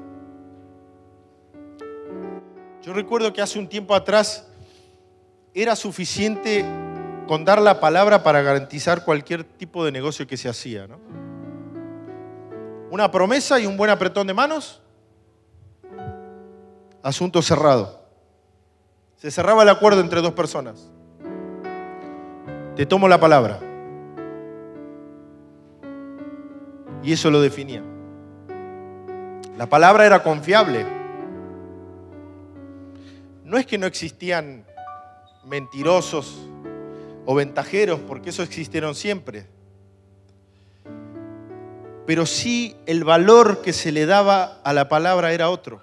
Yo 2.84 2.94
recuerdo 2.94 3.32
que 3.34 3.42
hace 3.42 3.58
un 3.58 3.68
tiempo 3.68 3.96
atrás 3.96 4.48
era 5.54 5.76
suficiente 5.76 6.66
con 7.34 7.46
dar 7.46 7.60
la 7.60 7.80
palabra 7.80 8.22
para 8.22 8.44
garantizar 8.44 9.04
cualquier 9.04 9.44
tipo 9.44 9.84
de 9.84 9.92
negocio 9.92 10.28
que 10.28 10.38
se 10.38 10.48
hacía. 10.48 10.86
¿no? 10.86 11.00
Una 12.92 13.10
promesa 13.10 13.60
y 13.60 13.66
un 13.66 13.76
buen 13.76 13.90
apretón 13.90 14.28
de 14.28 14.36
manos. 14.36 14.84
Asunto 17.02 17.42
cerrado. 17.42 18.06
Se 19.18 19.32
cerraba 19.32 19.64
el 19.64 19.70
acuerdo 19.70 20.02
entre 20.02 20.22
dos 20.22 20.34
personas. 20.34 20.92
Te 22.76 22.86
tomo 22.86 23.08
la 23.08 23.20
palabra. 23.20 23.60
Y 27.02 27.14
eso 27.14 27.32
lo 27.32 27.42
definía. 27.42 27.82
La 29.58 29.66
palabra 29.66 30.06
era 30.06 30.22
confiable 30.22 30.86
no 33.44 33.58
es 33.58 33.66
que 33.66 33.80
no 33.80 33.88
existían 33.88 34.68
mentirosos 35.46 36.48
o 37.26 37.36
ventajeros, 37.36 38.00
porque 38.08 38.30
eso 38.30 38.44
existieron 38.44 38.96
siempre. 38.96 39.46
Pero 42.06 42.26
sí 42.26 42.76
el 42.86 43.04
valor 43.04 43.62
que 43.62 43.72
se 43.72 43.92
le 43.92 44.06
daba 44.06 44.60
a 44.64 44.74
la 44.74 44.90
palabra 44.90 45.32
era 45.32 45.50
otro. 45.50 45.82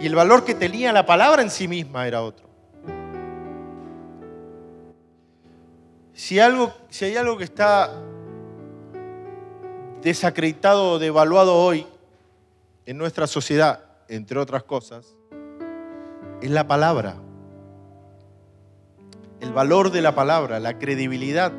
Y 0.00 0.06
el 0.06 0.14
valor 0.14 0.44
que 0.44 0.54
tenía 0.54 0.92
la 0.92 1.06
palabra 1.06 1.42
en 1.42 1.50
sí 1.50 1.68
misma 1.68 2.06
era 2.06 2.22
otro. 2.22 2.48
Si, 6.12 6.38
algo, 6.38 6.72
si 6.88 7.04
hay 7.04 7.16
algo 7.16 7.36
que 7.38 7.44
está 7.44 8.02
desacreditado 10.02 10.92
o 10.92 10.98
devaluado 10.98 11.56
hoy 11.56 11.86
en 12.86 12.98
nuestra 12.98 13.26
sociedad, 13.26 13.84
entre 14.08 14.38
otras 14.38 14.64
cosas, 14.64 15.14
es 16.40 16.50
la 16.50 16.66
palabra. 16.66 17.16
El 19.42 19.52
valor 19.52 19.90
de 19.90 20.02
la 20.02 20.14
palabra, 20.14 20.60
la 20.60 20.78
credibilidad. 20.78 21.52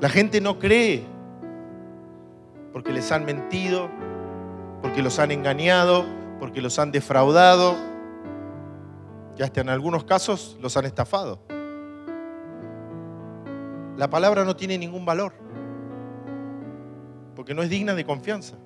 La 0.00 0.08
gente 0.08 0.40
no 0.40 0.58
cree 0.58 1.04
porque 2.72 2.92
les 2.92 3.12
han 3.12 3.24
mentido, 3.24 3.88
porque 4.82 5.00
los 5.00 5.20
han 5.20 5.30
engañado, 5.30 6.04
porque 6.40 6.60
los 6.60 6.80
han 6.80 6.90
defraudado 6.90 7.76
y 9.38 9.44
hasta 9.44 9.60
en 9.60 9.68
algunos 9.68 10.02
casos 10.02 10.58
los 10.60 10.76
han 10.76 10.86
estafado. 10.86 11.38
La 13.96 14.10
palabra 14.10 14.44
no 14.44 14.56
tiene 14.56 14.76
ningún 14.76 15.06
valor 15.06 15.34
porque 17.36 17.54
no 17.54 17.62
es 17.62 17.70
digna 17.70 17.94
de 17.94 18.04
confianza. 18.04 18.56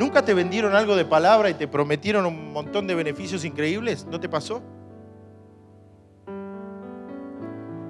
¿Nunca 0.00 0.24
te 0.24 0.32
vendieron 0.32 0.74
algo 0.74 0.96
de 0.96 1.04
palabra 1.04 1.50
y 1.50 1.54
te 1.54 1.68
prometieron 1.68 2.24
un 2.24 2.54
montón 2.54 2.86
de 2.86 2.94
beneficios 2.94 3.44
increíbles? 3.44 4.06
¿No 4.06 4.18
te 4.18 4.30
pasó? 4.30 4.62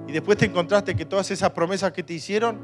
Y 0.09 0.11
después 0.11 0.37
te 0.37 0.45
encontraste 0.45 0.93
que 0.93 1.05
todas 1.05 1.31
esas 1.31 1.51
promesas 1.51 1.93
que 1.93 2.03
te 2.03 2.11
hicieron 2.11 2.59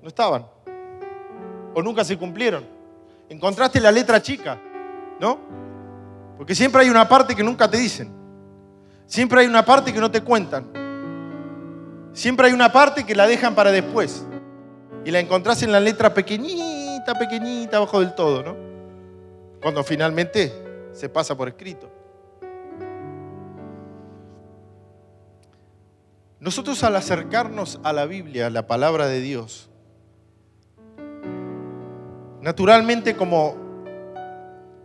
no 0.00 0.06
estaban. 0.06 0.46
O 1.74 1.82
nunca 1.82 2.04
se 2.04 2.16
cumplieron. 2.16 2.64
Encontraste 3.28 3.80
la 3.80 3.90
letra 3.90 4.22
chica, 4.22 4.60
¿no? 5.18 5.40
Porque 6.38 6.54
siempre 6.54 6.82
hay 6.82 6.90
una 6.90 7.08
parte 7.08 7.34
que 7.34 7.42
nunca 7.42 7.68
te 7.68 7.78
dicen. 7.78 8.08
Siempre 9.04 9.40
hay 9.40 9.48
una 9.48 9.64
parte 9.64 9.92
que 9.92 9.98
no 9.98 10.12
te 10.12 10.20
cuentan. 10.20 10.64
Siempre 12.12 12.46
hay 12.46 12.52
una 12.52 12.70
parte 12.70 13.02
que 13.04 13.16
la 13.16 13.26
dejan 13.26 13.56
para 13.56 13.72
después. 13.72 14.24
Y 15.04 15.10
la 15.10 15.20
encontrás 15.20 15.62
en 15.62 15.72
la 15.72 15.80
letra 15.80 16.14
pequeñita, 16.14 17.14
pequeñita, 17.18 17.78
abajo 17.78 18.00
del 18.00 18.14
todo, 18.14 18.42
¿no? 18.42 18.56
Cuando 19.60 19.82
finalmente 19.82 20.52
se 20.92 21.08
pasa 21.08 21.36
por 21.36 21.48
escrito. 21.48 21.90
Nosotros 26.38 26.82
al 26.82 26.96
acercarnos 26.96 27.78
a 27.84 27.92
la 27.92 28.04
Biblia, 28.04 28.48
a 28.48 28.50
la 28.50 28.66
palabra 28.66 29.06
de 29.06 29.20
Dios, 29.20 29.70
naturalmente 32.40 33.14
como 33.14 33.54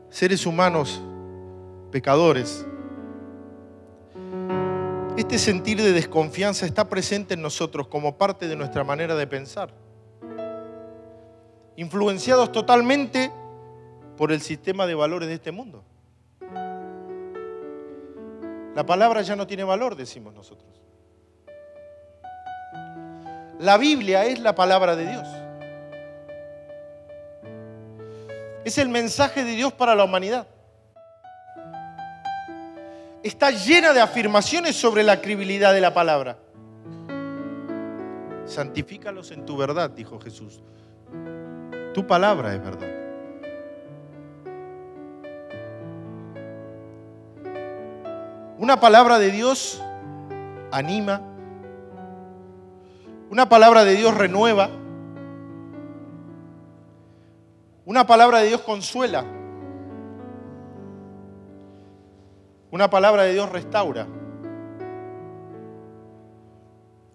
seres 0.10 0.46
humanos 0.46 1.02
pecadores, 1.92 2.66
este 5.18 5.40
sentir 5.40 5.82
de 5.82 5.94
desconfianza 5.94 6.68
está 6.68 6.88
presente 6.88 7.34
en 7.34 7.42
nosotros 7.42 7.88
como 7.88 8.18
parte 8.18 8.48
de 8.48 8.56
nuestra 8.56 8.84
manera 8.84 9.16
de 9.16 9.26
pensar, 9.26 9.74
influenciados 11.78 12.52
totalmente 12.52 13.32
por 14.18 14.32
el 14.32 14.42
sistema 14.42 14.86
de 14.86 14.96
valores 14.96 15.30
de 15.30 15.36
este 15.36 15.52
mundo. 15.52 15.84
La 18.76 18.86
palabra 18.86 19.22
ya 19.22 19.36
no 19.36 19.48
tiene 19.48 19.64
valor, 19.64 19.96
decimos 19.96 20.34
nosotros. 20.34 20.70
La 23.60 23.78
Biblia 23.78 24.26
es 24.26 24.40
la 24.40 24.54
palabra 24.54 24.96
de 24.96 25.08
Dios. 25.08 25.28
Es 28.66 28.78
el 28.78 28.90
mensaje 28.90 29.44
de 29.44 29.52
Dios 29.52 29.72
para 29.74 29.96
la 29.96 30.04
humanidad. 30.04 30.48
Está 33.24 33.52
llena 33.52 33.94
de 33.94 34.02
afirmaciones 34.02 34.76
sobre 34.76 35.04
la 35.04 35.22
credibilidad 35.22 35.74
de 35.74 35.82
la 35.82 35.94
palabra. 35.94 36.38
Santifícalos 38.46 39.32
en 39.32 39.46
tu 39.46 39.58
verdad, 39.58 39.90
dijo 39.90 40.20
Jesús. 40.20 40.62
Tu 41.98 42.06
palabra 42.06 42.54
es 42.54 42.64
verdad. 42.64 42.88
Una 48.60 48.80
palabra 48.80 49.18
de 49.18 49.32
Dios 49.32 49.84
anima, 50.72 51.24
una 53.32 53.50
palabra 53.50 53.84
de 53.84 53.96
Dios 53.96 54.16
renueva. 54.16 54.70
Una 57.84 58.06
palabra 58.06 58.42
de 58.42 58.50
Dios 58.50 58.62
consuela. 58.62 59.26
Una 62.70 62.92
palabra 62.92 63.24
de 63.24 63.34
Dios 63.34 63.52
restaura. 63.52 64.06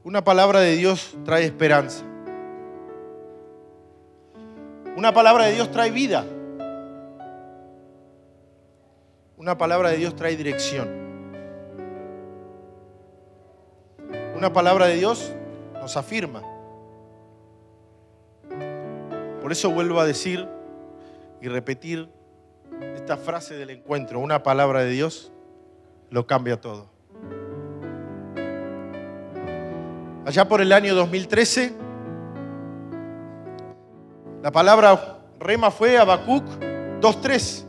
Una 0.02 0.24
palabra 0.24 0.58
de 0.58 0.74
Dios 0.74 1.16
trae 1.24 1.44
esperanza. 1.44 2.04
Una 4.96 5.12
palabra 5.14 5.46
de 5.46 5.54
Dios 5.54 5.70
trae 5.70 5.90
vida. 5.90 6.24
Una 9.36 9.56
palabra 9.56 9.90
de 9.90 9.96
Dios 9.96 10.14
trae 10.14 10.36
dirección. 10.36 10.88
Una 14.36 14.52
palabra 14.52 14.86
de 14.86 14.96
Dios 14.96 15.32
nos 15.80 15.96
afirma. 15.96 16.42
Por 19.40 19.50
eso 19.50 19.70
vuelvo 19.70 19.98
a 19.98 20.04
decir 20.04 20.46
y 21.40 21.48
repetir 21.48 22.08
esta 22.94 23.16
frase 23.16 23.56
del 23.56 23.70
encuentro. 23.70 24.20
Una 24.20 24.42
palabra 24.42 24.84
de 24.84 24.90
Dios 24.90 25.32
lo 26.10 26.26
cambia 26.26 26.60
todo. 26.60 26.86
Allá 30.24 30.46
por 30.46 30.60
el 30.60 30.72
año 30.72 30.94
2013, 30.94 31.72
la 34.42 34.50
palabra 34.50 35.18
rema 35.38 35.70
fue 35.70 35.96
Habacuc 35.98 36.44
2.3. 37.00 37.64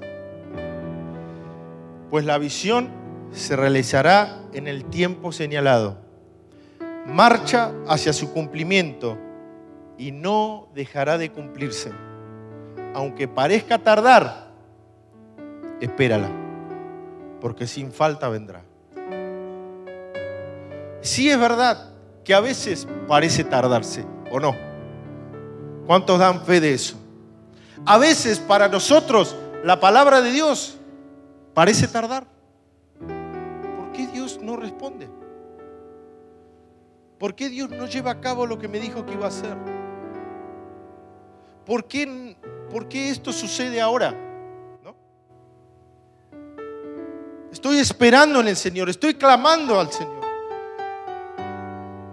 Pues 2.09 2.25
la 2.25 2.37
visión 2.37 2.89
se 3.31 3.55
realizará 3.55 4.41
en 4.53 4.67
el 4.67 4.85
tiempo 4.85 5.31
señalado 5.31 6.03
marcha 7.05 7.73
hacia 7.87 8.13
su 8.13 8.31
cumplimiento 8.31 9.17
y 9.97 10.11
no 10.11 10.67
dejará 10.73 11.17
de 11.17 11.31
cumplirse. 11.31 11.91
Aunque 12.93 13.27
parezca 13.27 13.79
tardar, 13.79 14.51
espérala, 15.81 16.29
porque 17.41 17.67
sin 17.67 17.91
falta 17.91 18.29
vendrá. 18.29 18.63
Sí 21.01 21.29
es 21.29 21.37
verdad 21.37 21.91
que 22.23 22.33
a 22.33 22.39
veces 22.39 22.87
parece 23.07 23.43
tardarse, 23.43 24.05
¿o 24.31 24.39
no? 24.39 24.72
¿Cuántos 25.85 26.19
dan 26.19 26.45
fe 26.45 26.59
de 26.59 26.73
eso? 26.73 26.95
A 27.85 27.97
veces 27.97 28.39
para 28.39 28.67
nosotros 28.67 29.35
la 29.63 29.79
palabra 29.79 30.21
de 30.21 30.31
Dios 30.31 30.77
parece 31.53 31.87
tardar. 31.87 32.25
¿Por 33.77 33.91
qué 33.91 34.07
Dios 34.07 34.39
no 34.41 34.55
responde? 34.55 35.09
¿Por 37.19 37.35
qué 37.35 37.49
Dios 37.49 37.69
no 37.69 37.87
lleva 37.87 38.11
a 38.11 38.21
cabo 38.21 38.45
lo 38.45 38.59
que 38.59 38.67
me 38.67 38.79
dijo 38.79 39.05
que 39.05 39.13
iba 39.13 39.25
a 39.25 39.29
hacer? 39.29 39.55
¿Por 41.65 41.85
qué, 41.85 42.35
por 42.69 42.87
qué 42.87 43.09
esto 43.09 43.31
sucede 43.31 43.79
ahora? 43.79 44.13
¿No? 44.83 44.95
Estoy 47.51 47.79
esperando 47.79 48.41
en 48.41 48.49
el 48.49 48.57
Señor, 48.57 48.89
estoy 48.89 49.13
clamando 49.13 49.79
al 49.79 49.91
Señor. 49.91 50.23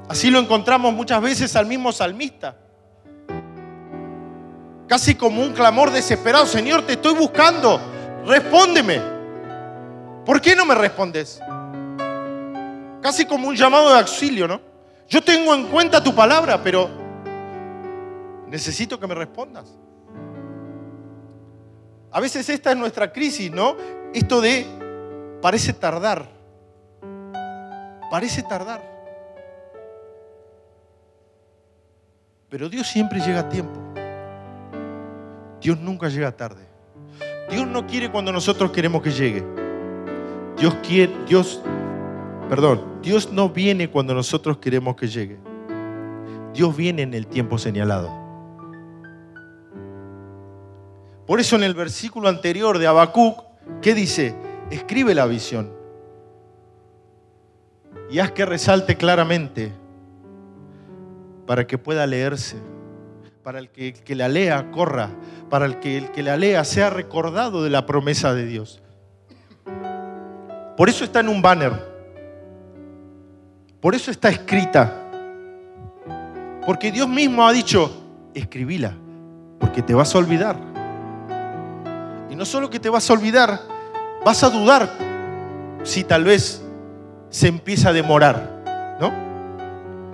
Así 0.08 0.30
lo 0.30 0.40
encontramos 0.40 0.92
muchas 0.92 1.22
veces 1.22 1.54
al 1.56 1.66
mismo 1.66 1.92
salmista. 1.92 2.56
Casi 4.90 5.14
como 5.14 5.40
un 5.40 5.52
clamor 5.52 5.92
desesperado, 5.92 6.46
Señor, 6.46 6.84
te 6.84 6.94
estoy 6.94 7.14
buscando, 7.14 7.80
respóndeme. 8.26 9.00
¿Por 10.26 10.40
qué 10.40 10.56
no 10.56 10.66
me 10.66 10.74
respondes? 10.74 11.40
Casi 13.00 13.24
como 13.24 13.46
un 13.46 13.54
llamado 13.54 13.90
de 13.90 14.00
auxilio, 14.00 14.48
¿no? 14.48 14.60
Yo 15.08 15.22
tengo 15.22 15.54
en 15.54 15.68
cuenta 15.68 16.02
tu 16.02 16.12
palabra, 16.12 16.60
pero 16.60 16.90
necesito 18.48 18.98
que 18.98 19.06
me 19.06 19.14
respondas. 19.14 19.78
A 22.10 22.18
veces 22.18 22.48
esta 22.48 22.72
es 22.72 22.76
nuestra 22.76 23.12
crisis, 23.12 23.48
¿no? 23.48 23.76
Esto 24.12 24.40
de 24.40 24.66
parece 25.40 25.72
tardar. 25.72 26.26
Parece 28.10 28.42
tardar. 28.42 28.82
Pero 32.48 32.68
Dios 32.68 32.88
siempre 32.88 33.20
llega 33.20 33.38
a 33.38 33.48
tiempo. 33.48 33.99
Dios 35.60 35.78
nunca 35.78 36.08
llega 36.08 36.32
tarde. 36.32 36.66
Dios 37.50 37.66
no 37.66 37.86
quiere 37.86 38.10
cuando 38.10 38.32
nosotros 38.32 38.70
queremos 38.70 39.02
que 39.02 39.10
llegue. 39.10 39.44
Dios 40.56 40.74
quiere, 40.82 41.12
Dios 41.26 41.60
Perdón, 42.50 42.82
Dios 43.00 43.30
no 43.30 43.50
viene 43.50 43.88
cuando 43.90 44.12
nosotros 44.12 44.58
queremos 44.58 44.96
que 44.96 45.06
llegue. 45.06 45.38
Dios 46.52 46.76
viene 46.76 47.02
en 47.02 47.14
el 47.14 47.28
tiempo 47.28 47.58
señalado. 47.58 48.10
Por 51.28 51.38
eso 51.38 51.54
en 51.54 51.62
el 51.62 51.74
versículo 51.74 52.28
anterior 52.28 52.80
de 52.80 52.88
Habacuc, 52.88 53.38
¿qué 53.80 53.94
dice? 53.94 54.34
Escribe 54.68 55.14
la 55.14 55.26
visión 55.26 55.72
y 58.10 58.18
haz 58.18 58.32
que 58.32 58.44
resalte 58.44 58.96
claramente 58.96 59.70
para 61.46 61.68
que 61.68 61.78
pueda 61.78 62.04
leerse, 62.04 62.56
para 63.42 63.58
el 63.58 63.70
que, 63.70 63.94
que 63.94 64.14
la 64.14 64.28
lea 64.28 64.70
corra, 64.70 65.10
para 65.48 65.64
el 65.64 65.78
que 65.80 65.96
el 65.96 66.10
que 66.10 66.22
la 66.22 66.36
lea 66.36 66.64
sea 66.64 66.90
recordado 66.90 67.62
de 67.62 67.70
la 67.70 67.86
promesa 67.86 68.34
de 68.34 68.44
Dios. 68.44 68.82
Por 70.76 70.88
eso 70.88 71.04
está 71.04 71.20
en 71.20 71.28
un 71.28 71.42
banner. 71.42 71.72
Por 73.80 73.94
eso 73.94 74.10
está 74.10 74.28
escrita. 74.28 74.94
Porque 76.66 76.92
Dios 76.92 77.08
mismo 77.08 77.46
ha 77.46 77.52
dicho, 77.52 77.90
escribíla, 78.34 78.94
porque 79.58 79.82
te 79.82 79.94
vas 79.94 80.14
a 80.14 80.18
olvidar. 80.18 80.56
Y 82.30 82.36
no 82.36 82.44
solo 82.44 82.68
que 82.68 82.78
te 82.78 82.90
vas 82.90 83.08
a 83.08 83.12
olvidar, 83.14 83.60
vas 84.24 84.44
a 84.44 84.50
dudar 84.50 84.90
si 85.82 86.04
tal 86.04 86.24
vez 86.24 86.62
se 87.30 87.48
empieza 87.48 87.88
a 87.88 87.92
demorar, 87.92 88.98
¿no? 89.00 89.12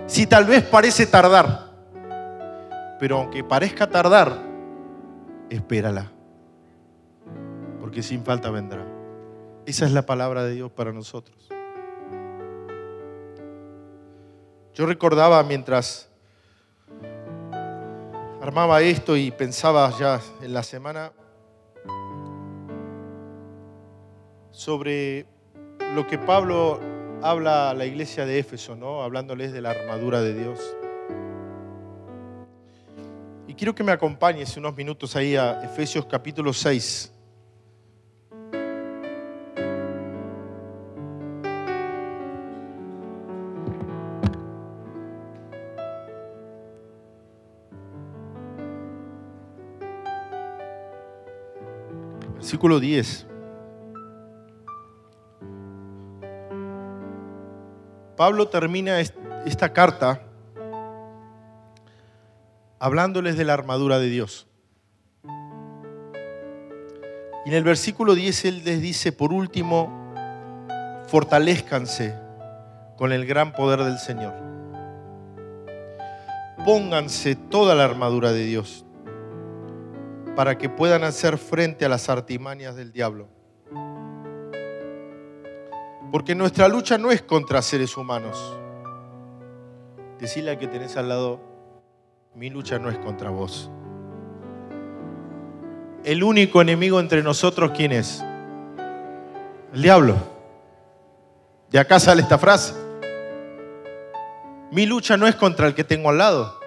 Si 0.06 0.26
tal 0.26 0.44
vez 0.44 0.62
parece 0.62 1.06
tardar. 1.06 1.65
Pero 2.98 3.18
aunque 3.18 3.44
parezca 3.44 3.88
tardar, 3.88 4.42
espérala. 5.50 6.10
Porque 7.80 8.02
sin 8.02 8.24
falta 8.24 8.50
vendrá. 8.50 8.86
Esa 9.66 9.84
es 9.84 9.92
la 9.92 10.06
palabra 10.06 10.44
de 10.44 10.54
Dios 10.54 10.70
para 10.70 10.92
nosotros. 10.92 11.48
Yo 14.74 14.86
recordaba 14.86 15.42
mientras 15.42 16.08
armaba 18.40 18.80
esto 18.82 19.16
y 19.16 19.30
pensaba 19.30 19.90
ya 19.98 20.20
en 20.40 20.52
la 20.52 20.62
semana 20.62 21.12
sobre 24.50 25.26
lo 25.94 26.06
que 26.06 26.18
Pablo 26.18 26.78
habla 27.22 27.70
a 27.70 27.74
la 27.74 27.86
iglesia 27.86 28.24
de 28.24 28.38
Éfeso, 28.38 28.76
¿no? 28.76 29.02
Hablándoles 29.02 29.52
de 29.52 29.62
la 29.62 29.70
armadura 29.70 30.20
de 30.20 30.34
Dios. 30.34 30.60
Quiero 33.56 33.74
que 33.74 33.82
me 33.82 33.90
acompañes 33.90 34.54
unos 34.58 34.76
minutos 34.76 35.16
ahí 35.16 35.34
a 35.34 35.64
Efesios 35.64 36.04
capítulo 36.04 36.52
6. 36.52 37.10
Versículo 52.34 52.78
10. 52.78 53.26
Pablo 58.18 58.48
termina 58.48 59.00
esta 59.00 59.72
carta 59.72 60.25
hablándoles 62.78 63.36
de 63.36 63.44
la 63.44 63.54
armadura 63.54 63.98
de 63.98 64.08
Dios. 64.08 64.46
Y 67.44 67.48
en 67.50 67.54
el 67.54 67.64
versículo 67.64 68.14
10 68.14 68.44
él 68.46 68.62
les 68.64 68.80
dice, 68.80 69.12
por 69.12 69.32
último, 69.32 70.14
fortalezcanse 71.06 72.14
con 72.96 73.12
el 73.12 73.26
gran 73.26 73.52
poder 73.52 73.84
del 73.84 73.98
Señor. 73.98 74.34
Pónganse 76.64 77.36
toda 77.36 77.74
la 77.74 77.84
armadura 77.84 78.32
de 78.32 78.44
Dios 78.44 78.84
para 80.34 80.58
que 80.58 80.68
puedan 80.68 81.04
hacer 81.04 81.38
frente 81.38 81.84
a 81.84 81.88
las 81.88 82.08
artimañas 82.08 82.74
del 82.74 82.92
diablo. 82.92 83.28
Porque 86.10 86.34
nuestra 86.34 86.68
lucha 86.68 86.98
no 86.98 87.10
es 87.10 87.22
contra 87.22 87.62
seres 87.62 87.96
humanos. 87.96 88.58
Decirle 90.18 90.50
al 90.50 90.58
que 90.58 90.66
tenés 90.66 90.96
al 90.96 91.08
lado, 91.08 91.55
mi 92.36 92.50
lucha 92.50 92.78
no 92.78 92.90
es 92.90 92.98
contra 92.98 93.30
vos. 93.30 93.70
El 96.04 96.22
único 96.22 96.60
enemigo 96.60 97.00
entre 97.00 97.22
nosotros, 97.22 97.72
¿quién 97.74 97.92
es? 97.92 98.22
El 99.72 99.80
diablo. 99.80 100.16
De 101.70 101.78
acá 101.78 101.98
sale 101.98 102.20
esta 102.20 102.36
frase. 102.36 102.74
Mi 104.70 104.84
lucha 104.84 105.16
no 105.16 105.26
es 105.26 105.34
contra 105.34 105.66
el 105.66 105.74
que 105.74 105.82
tengo 105.82 106.10
al 106.10 106.18
lado. 106.18 106.60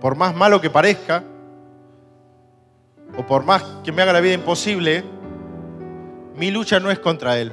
Por 0.00 0.16
más 0.16 0.34
malo 0.34 0.58
que 0.62 0.70
parezca, 0.70 1.22
o 3.14 3.26
por 3.26 3.44
más 3.44 3.62
que 3.84 3.92
me 3.92 4.00
haga 4.00 4.14
la 4.14 4.20
vida 4.20 4.32
imposible, 4.32 5.04
mi 6.34 6.50
lucha 6.50 6.80
no 6.80 6.90
es 6.90 6.98
contra 6.98 7.38
él. 7.38 7.52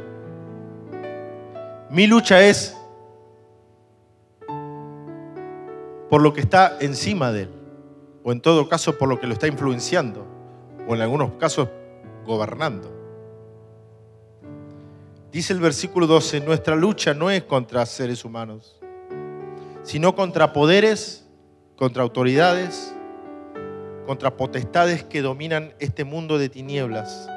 Mi 1.89 2.07
lucha 2.07 2.41
es 2.41 2.77
por 6.13 6.21
lo 6.21 6.31
que 6.31 6.41
está 6.41 6.77
encima 6.79 7.31
de 7.31 7.41
él, 7.41 7.49
o 8.23 8.31
en 8.31 8.39
todo 8.39 8.69
caso 8.69 8.99
por 8.99 9.09
lo 9.09 9.19
que 9.19 9.25
lo 9.25 9.33
está 9.33 9.47
influenciando, 9.47 10.27
o 10.87 10.93
en 10.93 11.01
algunos 11.01 11.31
casos 11.39 11.69
gobernando. 12.23 12.87
Dice 15.31 15.53
el 15.53 15.59
versículo 15.59 16.05
12, 16.05 16.41
nuestra 16.41 16.75
lucha 16.75 17.15
no 17.15 17.31
es 17.31 17.41
contra 17.45 17.83
seres 17.87 18.23
humanos, 18.25 18.79
sino 19.81 20.15
contra 20.15 20.53
poderes, 20.53 21.27
contra 21.75 22.03
autoridades, 22.03 22.93
contra 24.05 24.37
potestades 24.37 25.03
que 25.03 25.23
dominan 25.23 25.73
este 25.79 26.03
mundo 26.03 26.37
de 26.37 26.49
tinieblas 26.49 27.27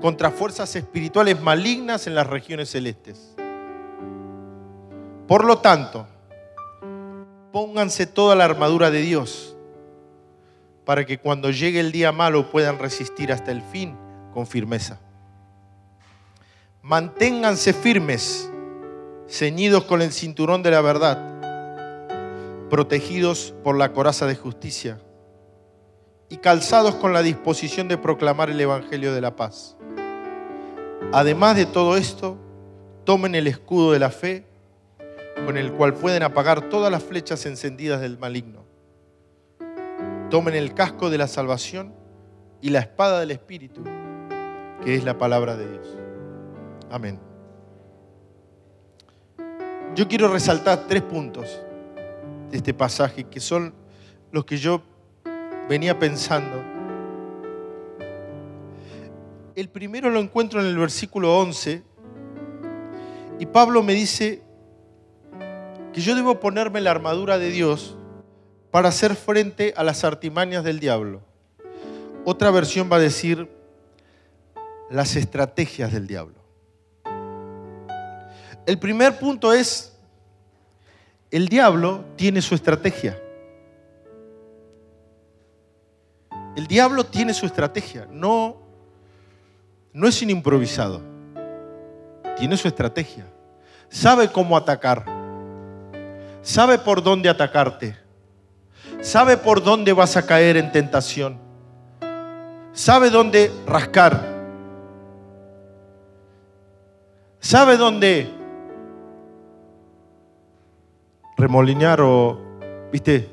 contra 0.00 0.30
fuerzas 0.30 0.74
espirituales 0.74 1.38
malignas 1.38 2.06
en 2.06 2.14
las 2.14 2.26
regiones 2.26 2.70
celestes. 2.70 3.36
Por 5.28 5.44
lo 5.44 5.58
tanto, 5.58 6.06
pónganse 7.52 8.06
toda 8.06 8.34
la 8.34 8.46
armadura 8.46 8.90
de 8.90 9.02
Dios 9.02 9.54
para 10.84 11.04
que 11.06 11.18
cuando 11.18 11.50
llegue 11.50 11.78
el 11.78 11.92
día 11.92 12.10
malo 12.10 12.50
puedan 12.50 12.78
resistir 12.78 13.30
hasta 13.30 13.52
el 13.52 13.62
fin 13.62 13.96
con 14.32 14.46
firmeza. 14.46 14.98
Manténganse 16.80 17.72
firmes, 17.72 18.50
ceñidos 19.28 19.84
con 19.84 20.02
el 20.02 20.12
cinturón 20.12 20.62
de 20.62 20.70
la 20.72 20.80
verdad, 20.80 22.68
protegidos 22.68 23.54
por 23.62 23.76
la 23.76 23.92
coraza 23.92 24.26
de 24.26 24.34
justicia 24.34 24.98
y 26.28 26.38
calzados 26.38 26.96
con 26.96 27.12
la 27.12 27.22
disposición 27.22 27.86
de 27.86 27.98
proclamar 27.98 28.50
el 28.50 28.60
Evangelio 28.60 29.12
de 29.12 29.20
la 29.20 29.36
paz. 29.36 29.76
Además 31.12 31.56
de 31.56 31.66
todo 31.66 31.96
esto, 31.96 32.38
tomen 33.04 33.34
el 33.34 33.46
escudo 33.46 33.92
de 33.92 33.98
la 33.98 34.10
fe 34.10 34.46
con 35.46 35.56
el 35.56 35.72
cual 35.72 35.94
pueden 35.94 36.22
apagar 36.22 36.68
todas 36.68 36.90
las 36.90 37.02
flechas 37.02 37.44
encendidas 37.46 38.00
del 38.00 38.18
maligno. 38.18 38.64
Tomen 40.30 40.54
el 40.54 40.74
casco 40.74 41.10
de 41.10 41.18
la 41.18 41.26
salvación 41.26 41.94
y 42.60 42.70
la 42.70 42.80
espada 42.80 43.20
del 43.20 43.30
Espíritu, 43.30 43.82
que 44.84 44.94
es 44.94 45.04
la 45.04 45.18
palabra 45.18 45.56
de 45.56 45.70
Dios. 45.70 45.96
Amén. 46.90 47.18
Yo 49.94 50.08
quiero 50.08 50.28
resaltar 50.28 50.86
tres 50.88 51.02
puntos 51.02 51.60
de 52.50 52.56
este 52.56 52.72
pasaje 52.72 53.24
que 53.24 53.40
son 53.40 53.74
los 54.30 54.44
que 54.44 54.56
yo 54.56 54.82
venía 55.68 55.98
pensando 55.98 56.72
el 59.54 59.68
primero 59.68 60.10
lo 60.10 60.20
encuentro 60.20 60.60
en 60.60 60.66
el 60.66 60.78
versículo 60.78 61.38
11 61.38 61.82
y 63.38 63.46
Pablo 63.46 63.82
me 63.82 63.92
dice 63.92 64.42
que 65.92 66.00
yo 66.00 66.14
debo 66.14 66.40
ponerme 66.40 66.80
la 66.80 66.90
armadura 66.90 67.38
de 67.38 67.50
Dios 67.50 67.96
para 68.70 68.88
hacer 68.88 69.14
frente 69.14 69.74
a 69.76 69.84
las 69.84 70.04
artimañas 70.04 70.64
del 70.64 70.80
diablo. 70.80 71.20
Otra 72.24 72.50
versión 72.50 72.90
va 72.90 72.96
a 72.96 73.00
decir 73.00 73.48
las 74.90 75.16
estrategias 75.16 75.92
del 75.92 76.06
diablo. 76.06 76.36
El 78.64 78.78
primer 78.78 79.18
punto 79.18 79.52
es, 79.52 79.92
el 81.30 81.48
diablo 81.48 82.04
tiene 82.16 82.40
su 82.40 82.54
estrategia. 82.54 83.18
El 86.56 86.66
diablo 86.66 87.04
tiene 87.04 87.34
su 87.34 87.46
estrategia, 87.46 88.06
no 88.10 88.62
no 89.92 90.08
es 90.08 90.22
un 90.22 90.30
improvisado. 90.30 91.02
Tiene 92.38 92.56
su 92.56 92.66
estrategia. 92.66 93.26
Sabe 93.88 94.28
cómo 94.28 94.56
atacar. 94.56 95.21
Sabe 96.42 96.78
por 96.78 97.02
dónde 97.02 97.28
atacarte. 97.28 97.96
Sabe 99.00 99.36
por 99.36 99.62
dónde 99.62 99.92
vas 99.92 100.16
a 100.16 100.26
caer 100.26 100.56
en 100.56 100.70
tentación. 100.72 101.38
Sabe 102.72 103.10
dónde 103.10 103.50
rascar. 103.66 104.32
Sabe 107.40 107.76
dónde 107.76 108.30
remolinear 111.36 112.00
o, 112.00 112.38
viste, 112.92 113.28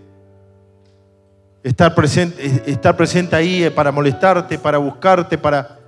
estar 1.63 1.93
presente, 1.93 2.63
estar 2.65 2.97
presente 2.97 3.35
ahí 3.35 3.69
para 3.69 3.91
molestarte, 3.91 4.57
para 4.57 4.79
buscarte, 4.79 5.37
para 5.37 5.79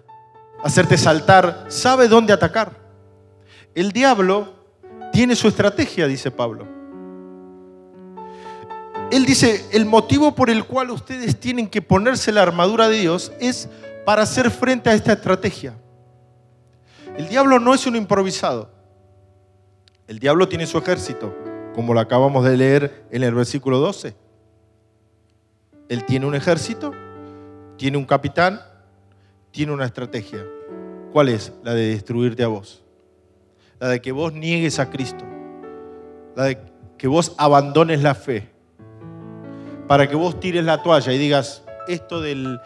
hacerte 0.64 0.98
saltar, 0.98 1.66
sabe 1.68 2.08
dónde 2.08 2.32
atacar. 2.32 2.72
El 3.74 3.92
diablo 3.92 4.54
tiene 5.12 5.36
su 5.36 5.48
estrategia, 5.48 6.08
dice 6.08 6.30
Pablo. 6.30 6.81
Él 9.12 9.26
dice, 9.26 9.66
el 9.74 9.86
motivo 9.86 10.36
por 10.36 10.50
el 10.50 10.64
cual 10.64 10.90
ustedes 10.90 11.38
tienen 11.38 11.68
que 11.68 11.82
ponerse 11.82 12.32
la 12.32 12.44
armadura 12.44 12.88
de 12.88 12.98
Dios 13.00 13.34
es 13.40 13.68
para 14.06 14.24
hacer 14.24 14.50
frente 14.50 14.90
a 14.90 14.94
esta 14.94 15.14
estrategia. 15.14 15.76
El 17.18 17.28
diablo 17.28 17.60
no 17.60 17.74
es 17.74 17.86
un 17.86 17.98
improvisado. 17.98 18.72
El 20.08 20.20
diablo 20.20 20.48
tiene 20.48 20.66
su 20.66 20.78
ejército, 20.78 21.36
como 21.76 21.94
lo 21.94 22.00
acabamos 22.00 22.46
de 22.46 22.56
leer 22.56 23.06
en 23.12 23.24
el 23.24 23.34
versículo 23.34 23.80
12. 23.80 24.16
Él 25.90 26.06
tiene 26.06 26.26
un 26.26 26.36
ejército, 26.36 26.94
tiene 27.78 27.98
un 27.98 28.06
capitán, 28.06 28.62
tiene 29.52 29.74
una 29.74 29.86
estrategia. 29.86 30.46
¿Cuál 31.12 31.28
es? 31.28 31.52
La 31.64 31.74
de 31.74 31.88
destruirte 31.88 32.44
a 32.44 32.48
vos. 32.48 32.82
La 33.78 33.90
de 33.90 34.02
que 34.02 34.14
vos 34.14 34.32
niegues 34.32 34.80
a 34.80 34.90
Cristo. 34.90 35.26
La 36.36 36.46
de 36.46 36.60
que 36.98 37.08
vos 37.08 37.36
abandones 37.38 38.02
la 38.02 38.16
fe. 38.16 38.51
Para 39.92 40.08
que 40.08 40.16
vos 40.16 40.40
tires 40.40 40.64
la 40.64 40.82
toalla 40.82 41.12
y 41.12 41.18
digas, 41.18 41.64
esto, 41.86 42.22
del, 42.22 42.62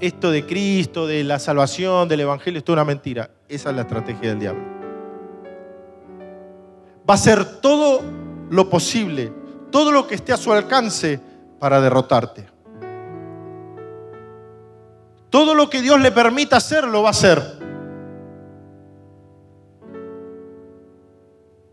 esto 0.00 0.30
de 0.30 0.46
Cristo, 0.46 1.06
de 1.06 1.22
la 1.22 1.38
salvación, 1.38 2.08
del 2.08 2.20
Evangelio, 2.20 2.62
es 2.64 2.68
una 2.70 2.86
mentira. 2.86 3.28
Esa 3.50 3.68
es 3.68 3.76
la 3.76 3.82
estrategia 3.82 4.30
del 4.30 4.38
diablo. 4.38 4.62
Va 7.06 7.12
a 7.12 7.14
hacer 7.16 7.60
todo 7.60 8.00
lo 8.48 8.70
posible, 8.70 9.30
todo 9.70 9.92
lo 9.92 10.06
que 10.06 10.14
esté 10.14 10.32
a 10.32 10.38
su 10.38 10.54
alcance 10.54 11.20
para 11.58 11.82
derrotarte. 11.82 12.46
Todo 15.28 15.54
lo 15.54 15.68
que 15.68 15.82
Dios 15.82 16.00
le 16.00 16.12
permita 16.12 16.56
hacer, 16.56 16.84
lo 16.84 17.02
va 17.02 17.08
a 17.08 17.10
hacer. 17.10 17.42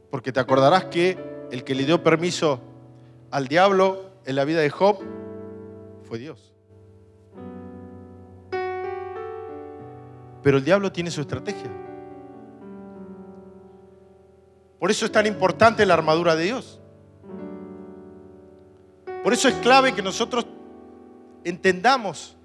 Porque 0.09 0.33
te 0.33 0.41
acordarás 0.41 0.83
que 0.83 1.17
el 1.49 1.63
que 1.63 1.75
le 1.75 1.85
dio 1.85 2.03
permiso 2.03 2.59
al 3.31 3.47
diablo 3.47 4.10
en 4.25 4.35
la 4.35 4.45
vida 4.45 4.61
de 4.61 4.69
Job 4.69 4.99
fue 6.03 6.19
Dios. 6.19 6.53
Pero 10.43 10.57
el 10.57 10.63
diablo 10.63 10.91
tiene 10.91 11.11
su 11.11 11.21
estrategia. 11.21 11.69
Por 14.79 14.89
eso 14.89 15.05
es 15.05 15.11
tan 15.11 15.27
importante 15.27 15.85
la 15.85 15.93
armadura 15.93 16.35
de 16.35 16.45
Dios. 16.45 16.79
Por 19.23 19.33
eso 19.33 19.47
es 19.47 19.53
clave 19.55 19.93
que 19.93 20.01
nosotros 20.01 20.47
entendamos 21.43 22.35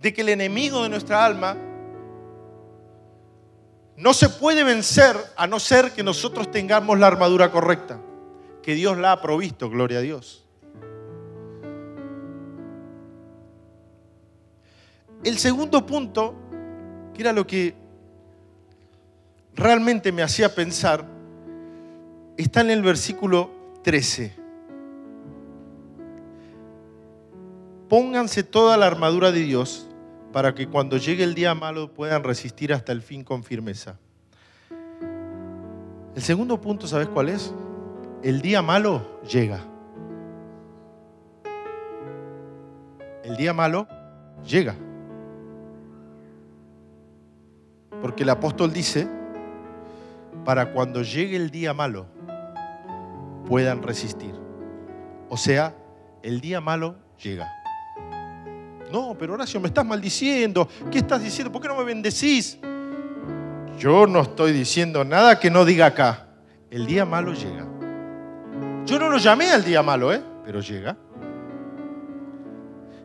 de 0.00 0.14
que 0.14 0.20
el 0.20 0.28
enemigo 0.28 0.82
de 0.82 0.88
nuestra 0.88 1.24
alma 1.24 1.56
no 3.96 4.12
se 4.12 4.28
puede 4.28 4.62
vencer 4.62 5.16
a 5.36 5.46
no 5.46 5.58
ser 5.58 5.92
que 5.92 6.02
nosotros 6.02 6.50
tengamos 6.50 6.98
la 6.98 7.08
armadura 7.08 7.50
correcta, 7.50 8.00
que 8.62 8.74
Dios 8.74 8.96
la 8.98 9.12
ha 9.12 9.20
provisto, 9.20 9.70
gloria 9.70 9.98
a 9.98 10.02
Dios. 10.02 10.43
El 15.24 15.38
segundo 15.38 15.86
punto, 15.86 16.34
que 17.14 17.22
era 17.22 17.32
lo 17.32 17.46
que 17.46 17.74
realmente 19.54 20.12
me 20.12 20.22
hacía 20.22 20.54
pensar, 20.54 21.06
está 22.36 22.60
en 22.60 22.70
el 22.70 22.82
versículo 22.82 23.50
13. 23.82 24.34
Pónganse 27.88 28.42
toda 28.42 28.76
la 28.76 28.86
armadura 28.86 29.32
de 29.32 29.40
Dios 29.40 29.88
para 30.30 30.54
que 30.54 30.68
cuando 30.68 30.98
llegue 30.98 31.24
el 31.24 31.34
día 31.34 31.54
malo 31.54 31.94
puedan 31.94 32.22
resistir 32.22 32.74
hasta 32.74 32.92
el 32.92 33.00
fin 33.00 33.24
con 33.24 33.44
firmeza. 33.44 33.98
El 36.14 36.22
segundo 36.22 36.60
punto, 36.60 36.86
¿sabes 36.86 37.08
cuál 37.08 37.30
es? 37.30 37.54
El 38.22 38.42
día 38.42 38.60
malo 38.60 39.20
llega. 39.22 39.60
El 43.24 43.36
día 43.36 43.54
malo 43.54 43.88
llega. 44.46 44.74
Porque 48.04 48.22
el 48.22 48.28
apóstol 48.28 48.70
dice, 48.70 49.08
para 50.44 50.72
cuando 50.72 51.00
llegue 51.00 51.36
el 51.36 51.50
día 51.50 51.72
malo, 51.72 52.04
puedan 53.48 53.82
resistir. 53.82 54.34
O 55.30 55.38
sea, 55.38 55.74
el 56.22 56.42
día 56.42 56.60
malo 56.60 56.96
llega. 57.18 57.50
No, 58.92 59.16
pero 59.18 59.32
Horacio, 59.32 59.58
me 59.58 59.68
estás 59.68 59.86
maldiciendo. 59.86 60.68
¿Qué 60.90 60.98
estás 60.98 61.22
diciendo? 61.22 61.50
¿Por 61.50 61.62
qué 61.62 61.68
no 61.68 61.78
me 61.78 61.84
bendecís? 61.84 62.58
Yo 63.78 64.06
no 64.06 64.20
estoy 64.20 64.52
diciendo 64.52 65.02
nada 65.02 65.40
que 65.40 65.50
no 65.50 65.64
diga 65.64 65.86
acá. 65.86 66.26
El 66.70 66.84
día 66.84 67.06
malo 67.06 67.32
llega. 67.32 67.64
Yo 68.84 68.98
no 68.98 69.08
lo 69.08 69.16
llamé 69.16 69.50
al 69.50 69.64
día 69.64 69.82
malo, 69.82 70.12
¿eh? 70.12 70.22
Pero 70.44 70.60
llega. 70.60 70.94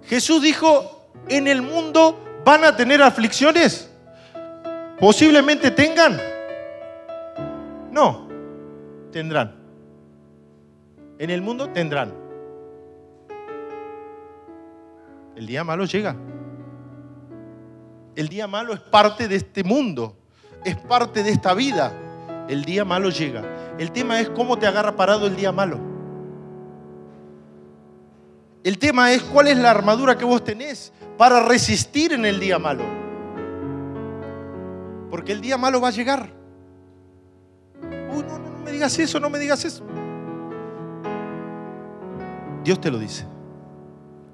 Jesús 0.03 0.41
dijo, 0.41 1.09
en 1.29 1.47
el 1.47 1.62
mundo 1.62 2.41
van 2.43 2.65
a 2.65 2.75
tener 2.75 3.01
aflicciones. 3.01 3.88
Posiblemente 4.99 5.71
tengan. 5.71 6.19
No, 7.91 8.27
tendrán. 9.12 9.55
En 11.17 11.29
el 11.29 11.41
mundo 11.41 11.69
tendrán. 11.69 12.13
El 15.35 15.47
día 15.47 15.63
malo 15.63 15.85
llega. 15.85 16.15
El 18.15 18.27
día 18.27 18.47
malo 18.47 18.73
es 18.73 18.81
parte 18.81 19.29
de 19.29 19.38
este 19.38 19.63
mundo, 19.63 20.17
es 20.65 20.75
parte 20.75 21.23
de 21.23 21.29
esta 21.29 21.53
vida. 21.53 21.93
El 22.49 22.65
día 22.65 22.83
malo 22.83 23.09
llega. 23.09 23.43
El 23.77 23.93
tema 23.93 24.19
es 24.19 24.29
cómo 24.29 24.59
te 24.59 24.67
agarra 24.67 24.97
parado 24.97 25.27
el 25.27 25.35
día 25.38 25.53
malo. 25.53 25.79
El 28.63 28.77
tema 28.77 29.13
es 29.13 29.21
cuál 29.23 29.47
es 29.47 29.57
la 29.57 29.71
armadura 29.71 30.17
que 30.17 30.25
vos 30.25 30.43
tenés 30.43 30.91
para 31.17 31.39
resistir 31.39 32.12
en 32.12 32.25
el 32.25 32.39
día 32.41 32.59
malo. 32.59 32.98
Porque 35.09 35.31
el 35.31 35.41
día 35.41 35.57
malo 35.57 35.81
va 35.81 35.89
a 35.89 35.91
llegar. 35.91 36.29
Uy, 37.81 38.23
no, 38.27 38.39
no, 38.39 38.49
no 38.49 38.59
me 38.59 38.71
digas 38.71 38.97
eso, 38.99 39.19
no 39.19 39.29
me 39.29 39.39
digas 39.39 39.65
eso. 39.65 39.83
Dios 42.63 42.79
te 42.79 42.91
lo 42.91 42.99
dice. 42.99 43.25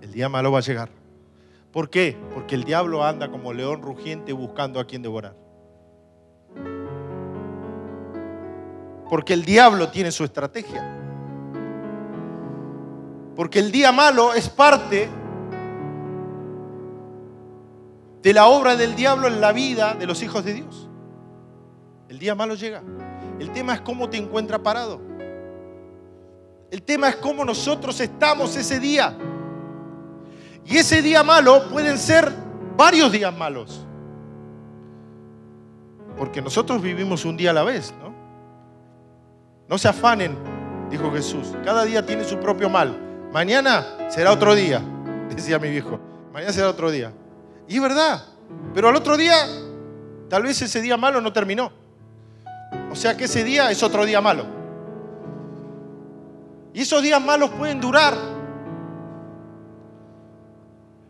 El 0.02 0.12
día 0.12 0.30
malo 0.30 0.52
va 0.52 0.60
a 0.60 0.62
llegar. 0.62 0.90
¿Por 1.72 1.90
qué? 1.90 2.18
Porque 2.34 2.56
el 2.56 2.64
diablo 2.64 3.04
anda 3.04 3.30
como 3.30 3.54
león 3.54 3.82
rugiente 3.82 4.34
buscando 4.34 4.80
a 4.80 4.86
quien 4.86 5.02
devorar. 5.02 5.36
Porque 9.10 9.34
el 9.34 9.46
diablo 9.46 9.90
tiene 9.90 10.12
su 10.12 10.24
estrategia. 10.24 10.84
Porque 13.36 13.60
el 13.60 13.72
día 13.72 13.92
malo 13.92 14.34
es 14.34 14.50
parte 14.50 15.10
de 18.26 18.34
la 18.34 18.48
obra 18.48 18.76
del 18.76 18.96
diablo 18.96 19.28
en 19.28 19.40
la 19.40 19.52
vida 19.52 19.94
de 19.94 20.08
los 20.08 20.24
hijos 20.24 20.44
de 20.44 20.54
Dios. 20.54 20.90
El 22.10 22.18
día 22.18 22.34
malo 22.34 22.56
llega. 22.56 22.82
El 23.40 23.52
tema 23.52 23.76
es 23.76 23.82
cómo 23.82 24.10
te 24.10 24.18
encuentra 24.18 24.58
parado. 24.58 25.00
El 26.72 26.82
tema 26.82 27.10
es 27.10 27.18
cómo 27.18 27.46
nosotros 27.46 28.00
estamos 28.00 28.56
ese 28.56 28.80
día. 28.80 29.16
Y 30.66 30.76
ese 30.76 31.04
día 31.04 31.22
malo 31.22 31.70
pueden 31.70 32.00
ser 32.00 32.34
varios 32.76 33.12
días 33.12 33.32
malos. 33.38 33.86
Porque 36.18 36.42
nosotros 36.42 36.82
vivimos 36.82 37.26
un 37.26 37.38
día 37.38 37.52
a 37.52 37.54
la 37.54 37.64
vez, 37.64 37.94
¿no? 38.02 38.12
No 39.70 39.78
se 39.78 39.88
afanen, 39.88 40.36
dijo 40.90 41.12
Jesús. 41.12 41.54
Cada 41.64 41.86
día 41.86 42.04
tiene 42.04 42.24
su 42.24 42.40
propio 42.40 42.72
mal. 42.72 42.98
Mañana 43.32 43.86
será 44.10 44.32
otro 44.32 44.56
día, 44.56 44.82
decía 45.30 45.60
mi 45.60 45.70
viejo. 45.70 46.00
Mañana 46.34 46.52
será 46.52 46.70
otro 46.72 46.90
día. 46.90 47.14
Y 47.68 47.76
es 47.76 47.82
verdad. 47.82 48.24
Pero 48.74 48.90
al 48.90 48.96
otro 48.96 49.18
día, 49.18 49.36
tal 50.30 50.44
vez 50.44 50.62
ese 50.62 50.82
día 50.82 50.98
malo 50.98 51.22
no 51.22 51.34
terminó. 51.34 51.72
O 52.92 52.96
sea 52.96 53.16
que 53.18 53.26
ese 53.26 53.44
día 53.44 53.72
es 53.72 53.82
otro 53.84 54.06
día 54.06 54.22
malo. 54.22 54.46
Y 56.74 56.82
esos 56.82 57.02
días 57.02 57.22
malos 57.22 57.52
pueden 57.52 57.80
durar 57.80 58.36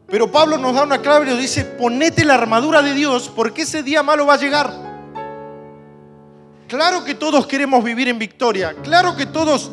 pero 0.08 0.32
Pablo 0.32 0.58
nos 0.58 0.76
da 0.76 0.84
una 0.84 1.02
clave 1.02 1.26
y 1.26 1.30
nos 1.30 1.40
dice, 1.40 1.66
ponete 1.66 2.24
la 2.24 2.36
armadura 2.36 2.82
de 2.82 2.94
Dios 2.94 3.32
porque 3.36 3.64
ese 3.64 3.82
día 3.82 4.04
malo 4.04 4.26
va 4.26 4.36
a 4.36 4.38
llegar. 4.38 4.74
Claro 6.68 7.04
que 7.04 7.16
todos 7.16 7.48
queremos 7.48 7.84
vivir 7.84 8.08
en 8.08 8.20
victoria, 8.20 8.76
claro 8.84 9.16
que 9.16 9.26
todos 9.26 9.72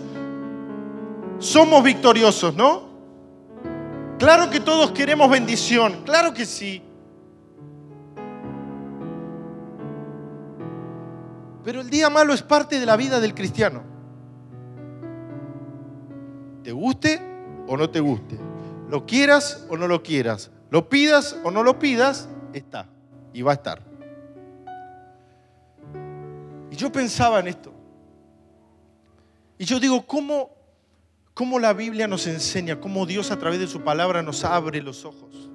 somos 1.39 1.83
victoriosos, 1.83 2.55
¿no? 2.55 2.92
Claro 4.23 4.51
que 4.51 4.61
todos 4.61 4.93
queremos 4.93 5.29
bendición, 5.29 6.05
claro 6.05 6.33
que 6.33 6.47
sí. 6.47 6.81
Pero 11.65 11.81
el 11.81 11.91
día 11.91 12.09
malo 12.09 12.33
es 12.33 12.41
parte 12.41 12.79
de 12.79 12.87
la 12.87 12.97
vida 12.97 13.19
del 13.19 13.35
cristiano. 13.35 13.83
¿Te 16.63 16.71
guste 16.71 17.21
o 17.67 17.77
no 17.77 17.91
te 17.91 17.99
guste? 17.99 18.39
Lo 18.89 19.07
quieras 19.07 19.67
o 19.69 19.77
no 19.77 19.89
lo 19.89 20.05
quieras, 20.05 20.53
lo 20.71 20.89
pidas 20.89 21.37
o 21.43 21.51
no 21.51 21.65
lo 21.65 21.81
pidas, 21.81 22.29
está 22.53 22.87
y 23.33 23.43
va 23.43 23.51
a 23.51 23.55
estar. 23.55 23.83
Y 26.71 26.77
yo 26.77 26.93
pensaba 26.93 27.41
en 27.41 27.49
esto. 27.49 27.73
Y 29.59 29.65
yo 29.65 29.81
digo, 29.81 30.07
¿cómo, 30.07 30.62
¿cómo 31.35 31.59
la 31.59 31.73
Biblia 31.73 32.07
nos 32.07 32.27
enseña, 32.27 32.81
cómo 32.81 33.07
Dios 33.07 33.31
a 33.31 33.39
través 33.39 33.59
de 33.59 33.67
su 33.67 33.83
palabra 33.83 34.23
nos 34.23 34.45
abre 34.45 34.83
los 34.83 35.05
ojos? 35.05 35.51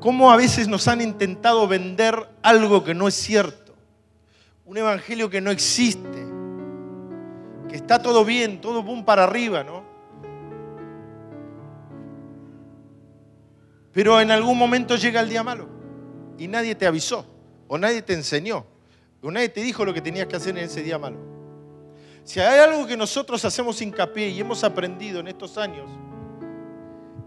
Cómo 0.00 0.30
a 0.30 0.36
veces 0.36 0.68
nos 0.68 0.88
han 0.88 1.00
intentado 1.00 1.66
vender 1.66 2.28
algo 2.42 2.84
que 2.84 2.94
no 2.94 3.08
es 3.08 3.14
cierto, 3.14 3.74
un 4.64 4.76
evangelio 4.76 5.30
que 5.30 5.40
no 5.40 5.50
existe, 5.50 6.26
que 7.68 7.76
está 7.76 8.00
todo 8.00 8.24
bien, 8.24 8.60
todo 8.60 8.82
boom 8.82 9.04
para 9.04 9.24
arriba, 9.24 9.64
¿no? 9.64 9.84
Pero 13.92 14.20
en 14.20 14.30
algún 14.30 14.58
momento 14.58 14.96
llega 14.96 15.20
el 15.20 15.28
día 15.28 15.42
malo 15.42 15.68
y 16.38 16.48
nadie 16.48 16.74
te 16.74 16.86
avisó, 16.86 17.26
o 17.66 17.78
nadie 17.78 18.02
te 18.02 18.12
enseñó, 18.12 18.66
o 19.22 19.30
nadie 19.30 19.48
te 19.48 19.62
dijo 19.62 19.84
lo 19.84 19.94
que 19.94 20.02
tenías 20.02 20.26
que 20.26 20.36
hacer 20.36 20.56
en 20.58 20.64
ese 20.64 20.82
día 20.82 20.98
malo. 20.98 21.35
Si 22.26 22.40
hay 22.40 22.58
algo 22.58 22.88
que 22.88 22.96
nosotros 22.96 23.44
hacemos 23.44 23.80
hincapié 23.80 24.30
y 24.30 24.40
hemos 24.40 24.64
aprendido 24.64 25.20
en 25.20 25.28
estos 25.28 25.56
años, 25.56 25.88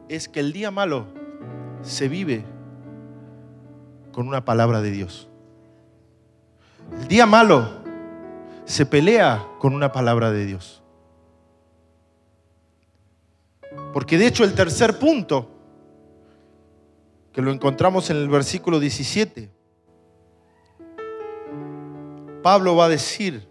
es 0.10 0.28
que 0.28 0.42
el 0.42 0.52
día 0.52 0.72
malo 0.72 1.08
se 1.82 2.10
vive 2.10 2.44
con 4.12 4.28
una 4.28 4.44
palabra 4.44 4.82
de 4.82 4.92
Dios. 4.92 5.30
El 7.00 7.08
día 7.08 7.26
malo 7.26 7.82
se 8.66 8.86
pelea 8.86 9.48
con 9.58 9.74
una 9.74 9.94
palabra 9.94 10.32
de 10.32 10.46
Dios. 10.46 10.84
Porque 13.94 14.18
de 14.18 14.28
hecho 14.28 14.44
el 14.44 14.54
tercer 14.54 15.00
punto, 15.00 15.50
que 17.32 17.42
lo 17.42 17.54
encontramos 17.54 18.10
en 18.10 18.18
el 18.18 18.28
versículo 18.28 18.82
17, 18.82 19.50
Pablo 22.44 22.76
va 22.76 22.88
a 22.88 22.90
decir, 22.90 23.49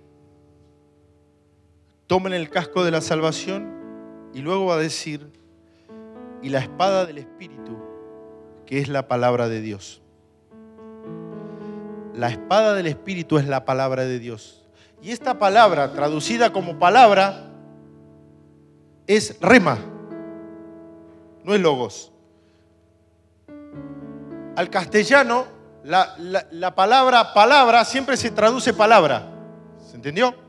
tomen 2.09 2.33
el 2.33 2.49
casco 2.51 2.85
de 2.85 2.91
la 2.91 3.01
salvación 3.01 4.31
y 4.35 4.41
luego 4.41 4.67
va 4.67 4.75
a 4.75 4.79
decir, 4.79 5.31
y 6.43 6.49
la 6.49 6.59
espada 6.59 7.07
del 7.07 7.19
Espíritu, 7.19 7.79
que 8.67 8.81
es 8.81 8.89
la 8.89 9.07
palabra 9.07 9.49
de 9.49 9.61
Dios. 9.61 10.03
La 12.15 12.31
espada 12.31 12.75
del 12.75 12.87
Espíritu 12.87 13.39
es 13.39 13.47
la 13.47 13.65
palabra 13.65 14.05
de 14.05 14.19
Dios. 14.19 14.65
Y 15.03 15.11
esta 15.11 15.39
palabra, 15.39 15.93
traducida 15.93 16.53
como 16.53 16.79
palabra, 16.79 17.53
es 19.07 19.39
rema, 19.41 19.79
no 21.45 21.55
es 21.55 21.61
logos. 21.61 22.11
Al 24.57 24.71
castellano, 24.71 25.45
la, 25.85 26.17
la, 26.51 26.75
palabra 26.75 27.33
palabra 27.33 27.85
siempre 27.85 28.17
se 28.17 28.31
traduce 28.31 28.73
palabra. 28.73 29.31
¿Se 29.89 29.97
entendió? 29.97 30.48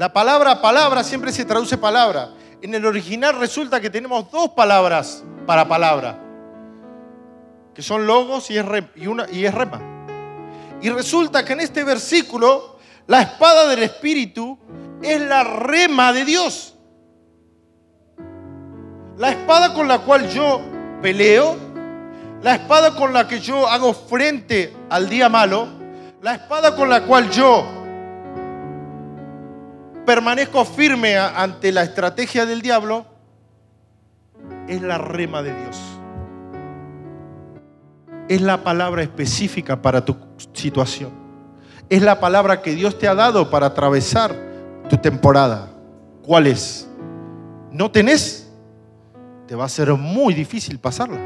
La 0.00 0.10
palabra 0.10 0.62
palabra 0.62 1.04
siempre 1.04 1.30
se 1.30 1.44
traduce 1.44 1.76
palabra. 1.76 2.30
En 2.62 2.74
el 2.74 2.86
original 2.86 3.38
resulta 3.38 3.82
que 3.82 3.90
tenemos 3.90 4.30
dos 4.30 4.48
palabras 4.48 5.22
para 5.46 5.68
palabra, 5.68 6.18
que 7.74 7.82
son 7.82 8.06
logos 8.06 8.50
y 8.50 8.56
es, 8.56 8.64
y 8.96 9.36
y 9.36 9.44
es 9.44 9.52
rema. 9.52 9.78
Y 10.80 10.88
resulta 10.88 11.44
que 11.44 11.52
en 11.52 11.60
este 11.60 11.84
versículo 11.84 12.78
la 13.08 13.20
espada 13.20 13.68
del 13.68 13.82
Espíritu 13.82 14.58
es 15.02 15.20
la 15.20 15.44
rema 15.44 16.14
de 16.14 16.24
Dios. 16.24 16.78
La 19.18 19.32
espada 19.32 19.74
con 19.74 19.86
la 19.86 19.98
cual 19.98 20.30
yo 20.30 20.62
peleo, 21.02 21.58
la 22.40 22.54
espada 22.54 22.96
con 22.96 23.12
la 23.12 23.28
que 23.28 23.38
yo 23.38 23.68
hago 23.68 23.92
frente 23.92 24.74
al 24.88 25.10
día 25.10 25.28
malo, 25.28 25.68
la 26.22 26.36
espada 26.36 26.74
con 26.74 26.88
la 26.88 27.02
cual 27.02 27.28
yo 27.30 27.79
permanezco 30.10 30.64
firme 30.64 31.16
ante 31.16 31.70
la 31.70 31.84
estrategia 31.84 32.44
del 32.44 32.62
diablo, 32.62 33.06
es 34.66 34.82
la 34.82 34.98
rema 34.98 35.40
de 35.40 35.54
Dios. 35.54 35.80
Es 38.28 38.40
la 38.40 38.64
palabra 38.64 39.04
específica 39.04 39.80
para 39.80 40.04
tu 40.04 40.16
situación. 40.52 41.12
Es 41.88 42.02
la 42.02 42.18
palabra 42.18 42.60
que 42.60 42.74
Dios 42.74 42.98
te 42.98 43.06
ha 43.06 43.14
dado 43.14 43.50
para 43.50 43.66
atravesar 43.66 44.34
tu 44.88 44.96
temporada. 44.96 45.70
¿Cuál 46.24 46.48
es? 46.48 46.88
¿No 47.70 47.88
tenés? 47.88 48.50
Te 49.46 49.54
va 49.54 49.66
a 49.66 49.68
ser 49.68 49.92
muy 49.92 50.34
difícil 50.34 50.80
pasarla. 50.80 51.20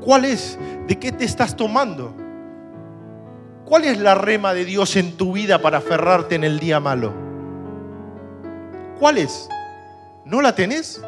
¿Cuál 0.00 0.24
es? 0.24 0.58
¿De 0.86 0.98
qué 0.98 1.12
te 1.12 1.26
estás 1.26 1.54
tomando? 1.54 2.14
¿Cuál 3.66 3.84
es 3.84 3.98
la 3.98 4.14
rema 4.14 4.54
de 4.54 4.64
Dios 4.64 4.96
en 4.96 5.18
tu 5.18 5.34
vida 5.34 5.60
para 5.60 5.76
aferrarte 5.76 6.36
en 6.36 6.44
el 6.44 6.58
día 6.58 6.80
malo? 6.80 7.33
¿Cuál 9.04 9.18
es? 9.18 9.50
¿No 10.24 10.40
la 10.40 10.54
tenés? 10.54 10.98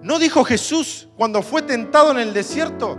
¿No 0.00 0.20
dijo 0.20 0.44
Jesús 0.44 1.08
cuando 1.16 1.42
fue 1.42 1.60
tentado 1.62 2.12
en 2.12 2.18
el 2.18 2.32
desierto? 2.32 2.96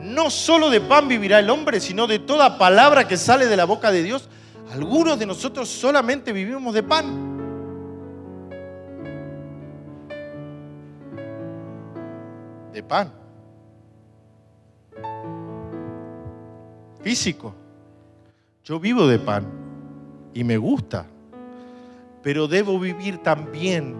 No 0.00 0.28
solo 0.28 0.70
de 0.70 0.80
pan 0.80 1.06
vivirá 1.06 1.38
el 1.38 1.50
hombre, 1.50 1.78
sino 1.78 2.08
de 2.08 2.18
toda 2.18 2.58
palabra 2.58 3.06
que 3.06 3.16
sale 3.16 3.46
de 3.46 3.56
la 3.56 3.64
boca 3.64 3.92
de 3.92 4.02
Dios. 4.02 4.28
Algunos 4.72 5.20
de 5.20 5.26
nosotros 5.26 5.68
solamente 5.68 6.32
vivimos 6.32 6.74
de 6.74 6.82
pan. 6.82 7.38
De 12.72 12.82
pan. 12.82 13.12
Físico. 17.04 17.54
Yo 18.64 18.80
vivo 18.80 19.06
de 19.06 19.20
pan 19.20 19.46
y 20.34 20.42
me 20.42 20.56
gusta, 20.56 21.06
pero 22.22 22.48
debo 22.48 22.78
vivir 22.78 23.18
también 23.18 23.96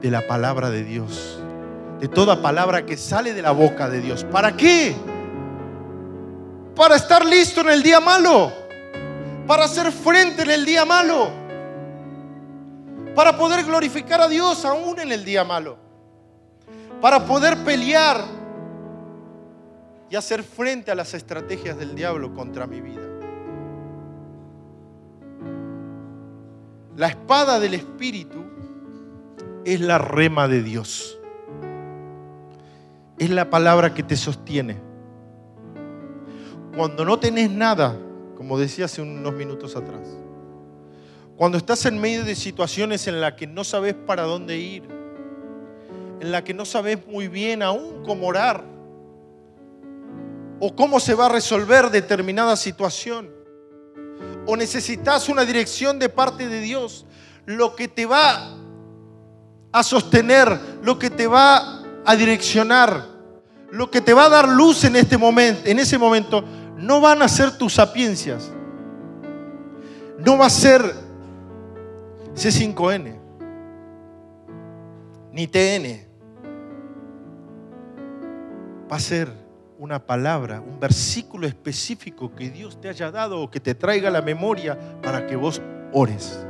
de 0.00 0.10
la 0.10 0.26
palabra 0.26 0.70
de 0.70 0.84
Dios 0.84 1.40
de 2.00 2.08
toda 2.08 2.40
palabra 2.40 2.86
que 2.86 2.96
sale 2.96 3.34
de 3.34 3.42
la 3.42 3.50
boca 3.50 3.88
de 3.88 4.00
Dios. 4.00 4.24
¿Para 4.24 4.56
qué? 4.56 4.96
Para 6.74 6.96
estar 6.96 7.24
listo 7.24 7.60
en 7.60 7.68
el 7.68 7.82
día 7.82 8.00
malo. 8.00 8.50
Para 9.46 9.64
hacer 9.64 9.92
frente 9.92 10.42
en 10.42 10.50
el 10.50 10.64
día 10.64 10.86
malo. 10.86 11.30
Para 13.14 13.36
poder 13.36 13.64
glorificar 13.64 14.20
a 14.22 14.28
Dios 14.28 14.64
aún 14.64 14.98
en 14.98 15.12
el 15.12 15.24
día 15.26 15.44
malo. 15.44 15.76
Para 17.02 17.26
poder 17.26 17.58
pelear 17.64 18.24
y 20.08 20.16
hacer 20.16 20.42
frente 20.42 20.90
a 20.90 20.94
las 20.94 21.12
estrategias 21.12 21.76
del 21.76 21.94
diablo 21.94 22.34
contra 22.34 22.66
mi 22.66 22.80
vida. 22.80 23.09
La 27.00 27.08
espada 27.08 27.58
del 27.58 27.72
Espíritu 27.72 28.44
es 29.64 29.80
la 29.80 29.96
rema 29.96 30.48
de 30.48 30.62
Dios 30.62 31.16
es 33.20 33.28
la 33.28 33.50
palabra 33.50 33.92
que 33.92 34.02
te 34.02 34.16
sostiene. 34.16 34.78
Cuando 36.74 37.04
no 37.04 37.18
tenés 37.20 37.50
nada, 37.50 37.94
como 38.34 38.58
decía 38.58 38.86
hace 38.86 39.02
unos 39.02 39.34
minutos 39.34 39.76
atrás, 39.76 40.08
cuando 41.36 41.58
estás 41.58 41.84
en 41.84 42.00
medio 42.00 42.24
de 42.24 42.34
situaciones 42.34 43.06
en 43.06 43.20
las 43.20 43.34
que 43.34 43.46
no 43.46 43.62
sabes 43.62 43.94
para 43.94 44.22
dónde 44.22 44.56
ir, 44.56 44.84
en 46.20 46.32
las 46.32 46.42
que 46.42 46.54
no 46.54 46.64
sabes 46.64 47.06
muy 47.06 47.28
bien 47.28 47.62
aún 47.62 48.02
cómo 48.04 48.26
orar, 48.26 48.64
o 50.58 50.74
cómo 50.74 50.98
se 50.98 51.14
va 51.14 51.26
a 51.26 51.30
resolver 51.30 51.90
determinada 51.90 52.56
situación, 52.56 53.39
o 54.50 54.56
necesitas 54.56 55.28
una 55.28 55.44
dirección 55.44 56.00
de 56.00 56.08
parte 56.08 56.48
de 56.48 56.60
Dios, 56.60 57.06
lo 57.46 57.76
que 57.76 57.86
te 57.86 58.04
va 58.04 58.56
a 59.70 59.82
sostener, 59.84 60.58
lo 60.82 60.98
que 60.98 61.08
te 61.08 61.28
va 61.28 61.82
a 62.04 62.16
direccionar, 62.16 63.06
lo 63.70 63.92
que 63.92 64.00
te 64.00 64.12
va 64.12 64.24
a 64.24 64.28
dar 64.28 64.48
luz 64.48 64.82
en 64.82 64.96
este 64.96 65.16
momento, 65.16 65.62
en 65.64 65.78
ese 65.78 65.98
momento, 65.98 66.42
no 66.76 67.00
van 67.00 67.22
a 67.22 67.28
ser 67.28 67.56
tus 67.56 67.74
sapiencias. 67.74 68.50
No 70.18 70.36
va 70.36 70.46
a 70.46 70.50
ser 70.50 70.82
C5N, 72.34 73.20
ni 75.32 75.46
TN. 75.46 76.06
Va 78.90 78.96
a 78.96 79.00
ser 79.00 79.39
una 79.80 79.98
palabra, 79.98 80.60
un 80.60 80.78
versículo 80.78 81.46
específico 81.46 82.34
que 82.34 82.50
Dios 82.50 82.78
te 82.78 82.90
haya 82.90 83.10
dado 83.10 83.40
o 83.40 83.50
que 83.50 83.60
te 83.60 83.74
traiga 83.74 84.08
a 84.08 84.12
la 84.12 84.20
memoria 84.20 84.78
para 85.00 85.26
que 85.26 85.36
vos 85.36 85.62
ores, 85.90 86.46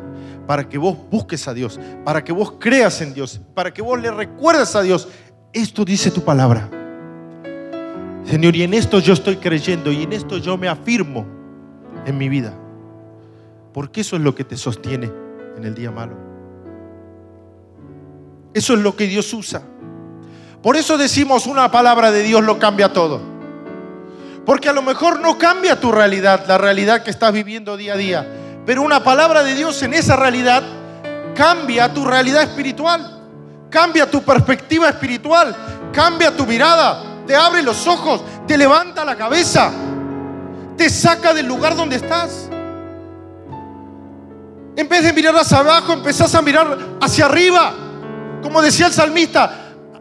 para 0.49 0.69
que 0.69 0.77
vos 0.77 0.99
busques 1.09 1.47
a 1.47 1.55
Dios, 1.55 1.79
para 2.05 2.25
que 2.25 2.33
vos 2.33 2.55
creas 2.59 3.01
en 3.03 3.15
Dios, 3.15 3.41
para 3.55 3.73
que 3.73 3.83
vos 3.83 4.01
le 4.01 4.11
recuerdes 4.11 4.75
a 4.75 4.83
Dios. 4.83 5.07
Esto 5.53 5.85
dice 5.85 6.11
tu 6.11 6.23
palabra. 6.23 6.69
Señor, 8.25 8.57
y 8.57 8.65
en 8.65 8.75
esto 8.75 8.99
yo 8.99 9.13
estoy 9.13 9.37
creyendo 9.37 9.93
y 9.93 10.03
en 10.03 10.13
esto 10.13 10.39
yo 10.39 10.57
me 10.57 10.67
afirmo 10.67 11.25
en 12.07 12.19
mi 12.19 12.29
vida. 12.29 12.53
Porque 13.73 14.01
eso 14.01 14.17
es 14.17 14.23
lo 14.23 14.35
que 14.35 14.43
te 14.43 14.57
sostiene 14.57 15.09
en 15.57 15.65
el 15.65 15.77
día 15.77 15.93
malo. 15.93 16.17
Eso 18.55 18.75
es 18.75 18.81
lo 18.81 18.97
que 18.97 19.07
Dios 19.07 19.33
usa. 19.33 19.63
Por 20.63 20.77
eso 20.77 20.99
decimos 20.99 21.47
una 21.47 21.71
palabra 21.71 22.11
de 22.11 22.23
Dios 22.23 22.43
lo 22.43 22.59
cambia 22.59 22.93
todo. 22.93 23.21
Porque 24.45 24.69
a 24.69 24.73
lo 24.73 24.83
mejor 24.83 25.21
no 25.21 25.39
cambia 25.39 25.81
tu 25.81 25.93
realidad, 25.93 26.45
la 26.47 26.59
realidad 26.59 27.03
que 27.03 27.11
estás 27.11 27.33
viviendo 27.33 27.77
día 27.77 27.95
a 27.95 27.97
día. 27.97 28.27
Pero 28.67 28.83
una 28.83 29.03
palabra 29.03 29.43
de 29.43 29.55
Dios 29.55 29.83
en 29.83 29.95
esa 29.95 30.17
realidad 30.17 30.63
cambia 31.35 31.93
tu 31.93 32.05
realidad 32.05 32.43
espiritual. 32.43 33.19
Cambia 33.71 34.11
tu 34.11 34.23
perspectiva 34.23 34.89
espiritual. 34.89 35.55
Cambia 35.93 36.37
tu 36.37 36.45
mirada 36.45 37.11
te 37.31 37.37
abre 37.37 37.63
los 37.63 37.87
ojos, 37.87 38.23
te 38.45 38.59
levanta 38.59 39.05
la 39.05 39.15
cabeza, 39.15 39.71
te 40.77 40.91
saca 40.91 41.33
del 41.33 41.47
lugar 41.47 41.77
donde 41.77 41.95
estás. 41.95 42.49
En 44.75 44.89
vez 44.89 45.05
de 45.05 45.13
mirar 45.13 45.37
hacia 45.37 45.59
abajo, 45.59 45.93
empezás 45.93 46.35
a 46.35 46.43
mirar 46.43 46.77
hacia 47.01 47.27
arriba. 47.27 47.73
Como 48.43 48.61
decía 48.61 48.89
el 48.89 48.93
salmista, 48.93 49.60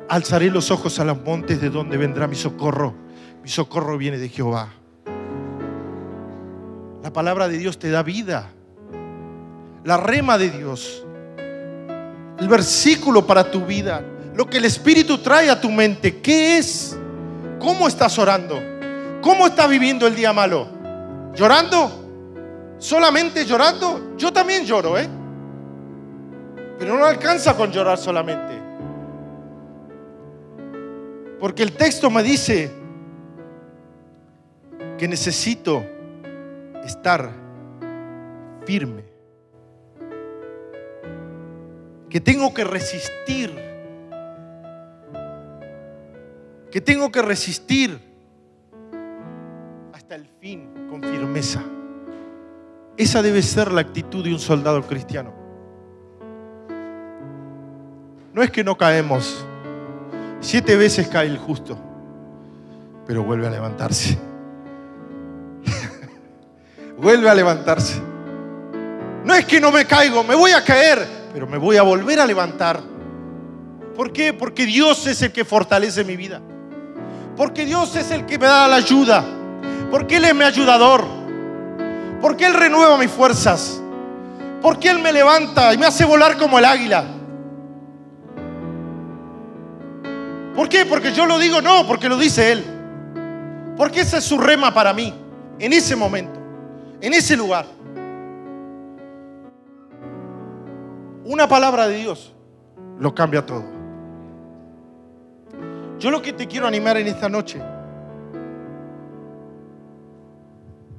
alzaré 0.10 0.50
los 0.50 0.72
ojos 0.72 1.00
a 1.00 1.06
los 1.06 1.22
montes 1.24 1.62
de 1.62 1.70
donde 1.70 1.96
vendrá 1.98 2.28
mi 2.28 2.36
socorro. 2.36 2.94
Mi 3.44 3.50
socorro 3.50 3.98
viene 3.98 4.18
de 4.18 4.28
Jehová. 4.28 4.74
La 7.04 7.14
palabra 7.14 7.48
de 7.48 7.58
Dios 7.58 7.78
te 7.80 7.90
da 7.90 8.04
vida. 8.04 8.50
La 9.84 9.98
rema 9.98 10.38
de 10.38 10.50
Dios. 10.50 11.06
El 12.40 12.48
versículo 12.48 13.26
para 13.26 13.50
tu 13.50 13.66
vida. 13.66 14.04
Lo 14.36 14.48
que 14.48 14.58
el 14.58 14.66
Espíritu 14.66 15.20
trae 15.20 15.50
a 15.50 15.62
tu 15.62 15.70
mente. 15.72 16.20
¿Qué 16.20 16.58
es? 16.58 16.98
¿Cómo 17.60 17.88
estás 17.88 18.18
orando? 18.18 18.60
¿Cómo 19.22 19.48
estás 19.48 19.70
viviendo 19.70 20.08
el 20.08 20.16
día 20.16 20.34
malo? 20.34 20.68
¿Llorando? 21.36 22.76
¿Solamente 22.80 23.46
llorando? 23.46 24.14
Yo 24.18 24.34
también 24.34 24.66
lloro, 24.66 24.98
¿eh? 24.98 25.08
Pero 26.80 26.98
no 26.98 27.06
alcanza 27.06 27.56
con 27.56 27.72
llorar 27.72 27.98
solamente. 27.98 28.59
Porque 31.40 31.64
el 31.64 31.72
texto 31.72 32.10
me 32.10 32.22
dice 32.22 32.70
que 34.98 35.08
necesito 35.08 35.86
estar 36.84 37.32
firme. 38.66 39.06
Que 42.10 42.20
tengo 42.20 42.54
que 42.54 42.64
resistir. 42.66 43.52
Que 46.70 46.82
tengo 46.82 47.12
que 47.12 47.22
resistir 47.22 48.00
hasta 49.94 50.16
el 50.16 50.28
fin 50.40 50.88
con 50.90 51.02
firmeza. 51.02 51.64
Esa 52.98 53.22
debe 53.22 53.42
ser 53.42 53.72
la 53.72 53.80
actitud 53.80 54.26
de 54.26 54.34
un 54.34 54.40
soldado 54.40 54.82
cristiano. 54.84 55.34
No 58.34 58.44
es 58.44 58.52
que 58.52 58.64
no 58.64 58.78
caemos. 58.78 59.46
Siete 60.42 60.76
veces 60.76 61.08
cae 61.08 61.28
el 61.28 61.38
justo, 61.38 61.78
pero 63.06 63.24
vuelve 63.24 63.48
a 63.48 63.50
levantarse. 63.50 64.18
vuelve 66.98 67.30
a 67.30 67.36
levantarse. 67.36 68.02
No 69.26 69.34
es 69.36 69.46
que 69.46 69.60
no 69.60 69.72
me 69.72 69.86
caigo, 69.86 70.24
me 70.24 70.36
voy 70.36 70.52
a 70.52 70.64
caer, 70.64 71.06
pero 71.34 71.46
me 71.46 71.58
voy 71.58 71.78
a 71.78 71.84
volver 71.84 72.20
a 72.20 72.26
levantar. 72.26 72.80
¿Por 73.96 74.14
qué? 74.14 74.34
Porque 74.34 74.66
Dios 74.66 75.06
es 75.08 75.22
el 75.22 75.34
que 75.34 75.44
fortalece 75.44 76.06
mi 76.06 76.16
vida. 76.16 76.40
Porque 77.36 77.66
Dios 77.66 77.96
es 77.98 78.12
el 78.12 78.26
que 78.26 78.40
me 78.40 78.46
da 78.46 78.68
la 78.68 78.78
ayuda. 78.78 79.26
Porque 79.92 80.18
Él 80.18 80.26
es 80.26 80.34
mi 80.34 80.44
ayudador. 80.44 81.06
Porque 82.22 82.46
Él 82.46 82.54
renueva 82.54 82.98
mis 82.98 83.12
fuerzas. 83.12 83.82
Porque 84.62 84.90
Él 84.90 85.00
me 85.00 85.12
levanta 85.12 85.74
y 85.74 85.78
me 85.78 85.86
hace 85.86 86.06
volar 86.06 86.38
como 86.38 86.60
el 86.60 86.66
águila. 86.66 87.19
¿Por 90.60 90.68
qué? 90.68 90.86
Porque 90.86 91.14
yo 91.14 91.26
lo 91.26 91.40
digo, 91.40 91.62
no, 91.62 91.88
porque 91.88 92.10
lo 92.10 92.18
dice 92.18 92.52
Él. 92.52 92.66
Porque 93.78 94.02
esa 94.02 94.18
es 94.18 94.26
su 94.26 94.38
rema 94.38 94.74
para 94.74 94.92
mí, 94.92 95.14
en 95.58 95.72
ese 95.72 95.96
momento, 95.96 96.38
en 97.00 97.14
ese 97.14 97.38
lugar. 97.38 97.66
Una 101.24 101.48
palabra 101.48 101.88
de 101.88 102.00
Dios 102.00 102.36
lo 103.00 103.16
cambia 103.16 103.46
todo. 103.46 103.64
Yo 105.98 106.12
lo 106.12 106.22
que 106.22 106.34
te 106.34 106.46
quiero 106.46 106.68
animar 106.68 106.98
en 106.98 107.08
esta 107.08 107.30
noche, 107.30 107.62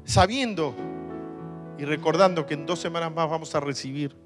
sabiendo 0.05 0.75
y 1.77 1.85
recordando 1.85 2.47
que 2.47 2.55
en 2.55 2.65
dos 2.65 2.81
semanas 2.81 3.13
más 3.13 3.29
vamos 3.29 3.55
a 3.55 3.61
recibir 3.61 4.17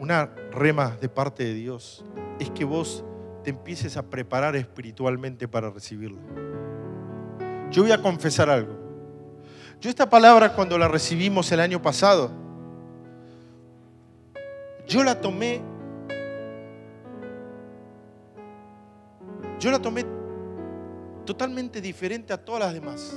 una 0.00 0.30
rema 0.52 0.96
de 0.98 1.10
parte 1.10 1.44
de 1.44 1.52
Dios, 1.52 2.02
es 2.38 2.48
que 2.48 2.64
vos 2.64 3.04
te 3.46 3.50
empieces 3.50 3.96
a 3.96 4.02
preparar 4.02 4.56
espiritualmente 4.56 5.46
para 5.46 5.70
recibirlo. 5.70 6.18
Yo 7.70 7.82
voy 7.82 7.92
a 7.92 8.02
confesar 8.02 8.50
algo. 8.50 8.76
Yo 9.80 9.88
esta 9.88 10.10
palabra 10.10 10.52
cuando 10.52 10.76
la 10.76 10.88
recibimos 10.88 11.52
el 11.52 11.60
año 11.60 11.80
pasado, 11.80 12.32
yo 14.88 15.04
la 15.04 15.20
tomé, 15.20 15.60
yo 19.60 19.70
la 19.70 19.78
tomé 19.78 20.04
totalmente 21.24 21.80
diferente 21.80 22.32
a 22.32 22.44
todas 22.44 22.62
las 22.62 22.74
demás. 22.74 23.16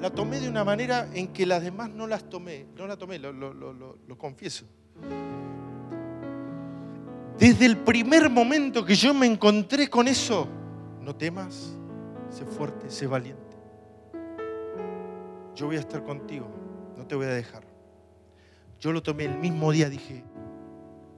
La 0.00 0.08
tomé 0.08 0.40
de 0.40 0.48
una 0.48 0.64
manera 0.64 1.10
en 1.12 1.28
que 1.28 1.44
las 1.44 1.62
demás 1.62 1.90
no 1.90 2.06
las 2.06 2.30
tomé, 2.30 2.64
no 2.74 2.86
la 2.86 2.96
tomé, 2.96 3.18
lo, 3.18 3.34
lo, 3.34 4.16
confieso. 4.16 4.64
Desde 7.38 7.66
el 7.66 7.76
primer 7.76 8.28
momento 8.28 8.84
que 8.84 8.96
yo 8.96 9.14
me 9.14 9.26
encontré 9.26 9.88
con 9.88 10.08
eso, 10.08 10.48
no 11.00 11.14
temas, 11.14 11.72
sé 12.30 12.44
fuerte, 12.44 12.90
sé 12.90 13.06
valiente. 13.06 13.56
Yo 15.54 15.66
voy 15.66 15.76
a 15.76 15.80
estar 15.80 16.02
contigo, 16.02 16.48
no 16.96 17.06
te 17.06 17.14
voy 17.14 17.26
a 17.26 17.30
dejar. 17.30 17.62
Yo 18.80 18.92
lo 18.92 19.02
tomé 19.02 19.24
el 19.24 19.38
mismo 19.38 19.70
día, 19.70 19.88
dije, 19.88 20.24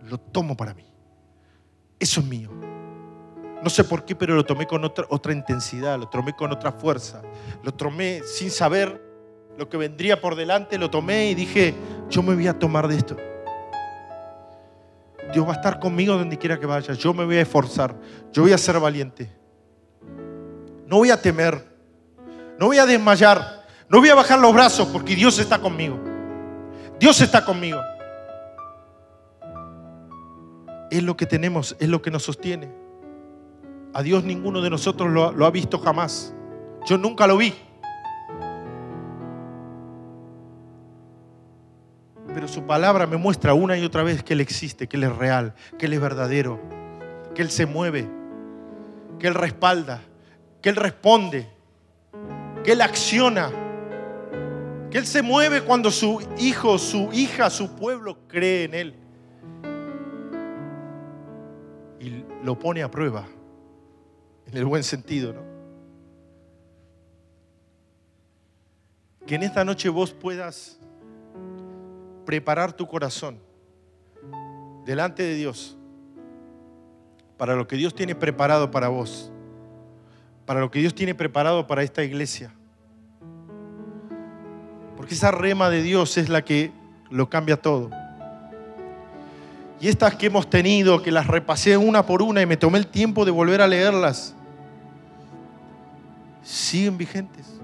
lo 0.03 0.18
tomo 0.18 0.57
para 0.57 0.75
mí. 0.75 0.85
Eso 1.99 2.21
es 2.21 2.27
mío. 2.27 2.51
No 3.62 3.71
sé 3.71 3.85
por 3.85 4.05
qué, 4.05 4.14
pero 4.14 4.35
lo 4.35 4.45
tomé 4.45 4.66
con 4.66 4.85
otra, 4.85 5.07
otra 5.09 5.33
intensidad, 5.33 5.99
lo 5.99 6.09
tomé 6.09 6.35
con 6.35 6.53
otra 6.53 6.73
fuerza. 6.73 7.23
Lo 7.62 7.73
tomé 7.73 8.23
sin 8.25 8.51
saber 8.51 9.03
lo 9.59 9.68
que 9.68 9.77
vendría 9.79 10.21
por 10.21 10.37
delante, 10.37 10.79
lo 10.79 10.91
tomé 10.91 11.31
y 11.31 11.35
dije, 11.35 11.75
yo 12.11 12.23
me 12.23 12.35
voy 12.35 12.47
a 12.47 12.59
tomar 12.59 12.89
de 12.89 12.97
esto. 12.97 13.16
Dios 15.33 15.47
va 15.47 15.53
a 15.53 15.57
estar 15.57 15.78
conmigo 15.78 16.16
donde 16.16 16.39
quiera 16.39 16.59
que 16.59 16.66
vaya. 16.66 16.95
Yo 16.95 17.14
me 17.14 17.24
voy 17.24 17.37
a 17.37 17.43
esforzar. 17.43 17.95
Yo 18.33 18.43
voy 18.43 18.53
a 18.53 18.59
ser 18.59 18.78
valiente. 18.78 19.31
No 20.87 20.97
voy 20.97 21.11
a 21.11 21.20
temer. 21.20 21.64
No 22.59 22.66
voy 22.66 22.78
a 22.78 22.87
desmayar. 22.87 23.64
No 23.89 23.99
voy 23.99 24.09
a 24.09 24.14
bajar 24.14 24.39
los 24.39 24.53
brazos 24.53 24.89
porque 24.89 25.14
Dios 25.14 25.39
está 25.39 25.59
conmigo. 25.59 25.99
Dios 26.99 27.20
está 27.20 27.45
conmigo. 27.45 27.81
Es 30.91 31.03
lo 31.03 31.16
que 31.16 31.26
tenemos, 31.26 31.76
es 31.78 31.89
lo 31.89 32.03
que 32.03 32.11
nos 32.11 32.24
sostiene. 32.24 32.70
A 33.95 34.03
Dios 34.03 34.24
ninguno 34.24 34.61
de 34.61 34.70
nosotros 34.70 35.11
lo, 35.11 35.33
lo 35.33 35.47
ha 35.47 35.51
visto 35.51 35.78
jamás. 35.78 36.35
Yo 36.87 36.99
nunca 36.99 37.26
lo 37.26 37.37
vi. 37.37 37.55
Su 42.51 42.66
palabra 42.66 43.07
me 43.07 43.16
muestra 43.16 43.55
una 43.55 43.78
y 43.78 43.84
otra 43.84 44.03
vez 44.03 44.22
que 44.24 44.32
Él 44.34 44.40
existe, 44.40 44.88
que 44.88 44.96
Él 44.96 45.05
es 45.05 45.16
real, 45.16 45.55
que 45.78 45.86
Él 45.86 45.92
es 45.92 46.01
verdadero, 46.01 46.61
que 47.34 47.42
Él 47.42 47.51
se 47.51 47.64
mueve, 47.64 48.09
que 49.18 49.28
Él 49.28 49.34
respalda, 49.34 50.03
que 50.61 50.68
Él 50.68 50.76
responde, 50.76 51.48
que 52.64 52.72
Él 52.72 52.80
acciona, 52.80 53.51
que 54.90 54.98
Él 54.98 55.07
se 55.07 55.22
mueve 55.22 55.62
cuando 55.62 55.92
su 55.92 56.20
hijo, 56.38 56.76
su 56.78 57.09
hija, 57.12 57.51
su 57.51 57.76
pueblo 57.76 58.18
cree 58.26 58.64
en 58.64 58.74
Él. 58.74 58.94
Y 62.01 62.24
lo 62.44 62.59
pone 62.59 62.82
a 62.82 62.90
prueba, 62.90 63.26
en 64.46 64.57
el 64.57 64.64
buen 64.64 64.82
sentido, 64.82 65.32
¿no? 65.32 65.51
Que 69.24 69.36
en 69.36 69.44
esta 69.44 69.64
noche 69.64 69.88
vos 69.88 70.11
puedas 70.12 70.80
preparar 72.31 72.72
tu 72.72 72.87
corazón 72.87 73.41
delante 74.85 75.24
de 75.24 75.35
Dios 75.35 75.76
para 77.37 77.57
lo 77.57 77.66
que 77.66 77.74
Dios 77.74 77.93
tiene 77.93 78.14
preparado 78.14 78.70
para 78.70 78.87
vos, 78.87 79.33
para 80.47 80.61
lo 80.61 80.70
que 80.70 80.78
Dios 80.78 80.95
tiene 80.95 81.12
preparado 81.12 81.66
para 81.66 81.83
esta 81.83 82.05
iglesia. 82.05 82.55
Porque 84.97 85.14
esa 85.14 85.33
rema 85.33 85.70
de 85.70 85.83
Dios 85.83 86.16
es 86.18 86.28
la 86.28 86.45
que 86.45 86.70
lo 87.11 87.28
cambia 87.28 87.57
todo. 87.57 87.91
Y 89.81 89.89
estas 89.89 90.14
que 90.14 90.26
hemos 90.26 90.49
tenido, 90.49 91.03
que 91.03 91.11
las 91.11 91.26
repasé 91.26 91.76
una 91.76 92.07
por 92.07 92.22
una 92.22 92.43
y 92.43 92.47
me 92.47 92.57
tomé 92.57 92.78
el 92.78 92.87
tiempo 92.87 93.24
de 93.24 93.33
volver 93.33 93.61
a 93.61 93.66
leerlas, 93.66 94.37
siguen 96.45 96.97
vigentes. 96.97 97.61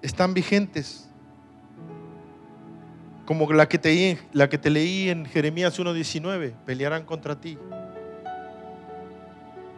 Están 0.00 0.32
vigentes 0.32 1.07
como 3.28 3.52
la 3.52 3.68
que 3.68 3.76
te, 3.76 4.18
la 4.32 4.48
que 4.48 4.56
te 4.56 4.70
leí 4.70 5.10
en 5.10 5.26
Jeremías 5.26 5.78
1.19, 5.78 6.54
pelearán 6.64 7.04
contra 7.04 7.38
ti, 7.38 7.58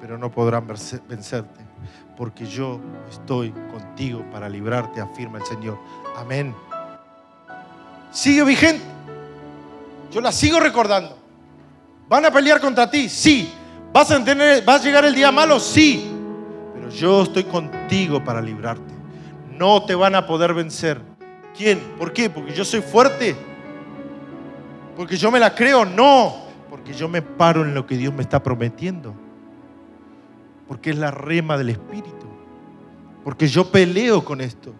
pero 0.00 0.16
no 0.16 0.30
podrán 0.30 0.68
vencerte, 0.68 1.60
porque 2.16 2.46
yo 2.46 2.80
estoy 3.10 3.50
contigo 3.72 4.24
para 4.30 4.48
librarte, 4.48 5.00
afirma 5.00 5.38
el 5.38 5.44
Señor. 5.46 5.80
Amén. 6.16 6.54
Sigue 8.12 8.44
vigente. 8.44 8.84
Yo 10.12 10.20
la 10.20 10.30
sigo 10.30 10.60
recordando. 10.60 11.18
¿Van 12.08 12.24
a 12.26 12.30
pelear 12.30 12.60
contra 12.60 12.88
ti? 12.88 13.08
Sí. 13.08 13.52
¿Vas 13.92 14.12
a, 14.12 14.22
tener, 14.22 14.64
¿Vas 14.64 14.80
a 14.80 14.84
llegar 14.84 15.04
el 15.04 15.14
día 15.16 15.32
malo? 15.32 15.58
Sí. 15.58 16.08
Pero 16.72 16.88
yo 16.88 17.24
estoy 17.24 17.42
contigo 17.42 18.22
para 18.22 18.40
librarte. 18.40 18.94
No 19.58 19.84
te 19.84 19.96
van 19.96 20.14
a 20.14 20.24
poder 20.24 20.54
vencer. 20.54 21.09
¿Quién? 21.56 21.80
¿Por 21.98 22.12
qué? 22.12 22.30
Porque 22.30 22.52
yo 22.52 22.64
soy 22.64 22.80
fuerte. 22.80 23.36
Porque 24.96 25.16
yo 25.16 25.30
me 25.30 25.40
la 25.40 25.54
creo. 25.54 25.84
No. 25.84 26.44
Porque 26.68 26.92
yo 26.92 27.08
me 27.08 27.22
paro 27.22 27.64
en 27.64 27.74
lo 27.74 27.86
que 27.86 27.96
Dios 27.96 28.14
me 28.14 28.22
está 28.22 28.42
prometiendo. 28.42 29.14
Porque 30.68 30.90
es 30.90 30.98
la 30.98 31.10
rema 31.10 31.58
del 31.58 31.70
Espíritu. 31.70 32.26
Porque 33.24 33.48
yo 33.48 33.70
peleo 33.70 34.24
con 34.24 34.40
esto. 34.40 34.72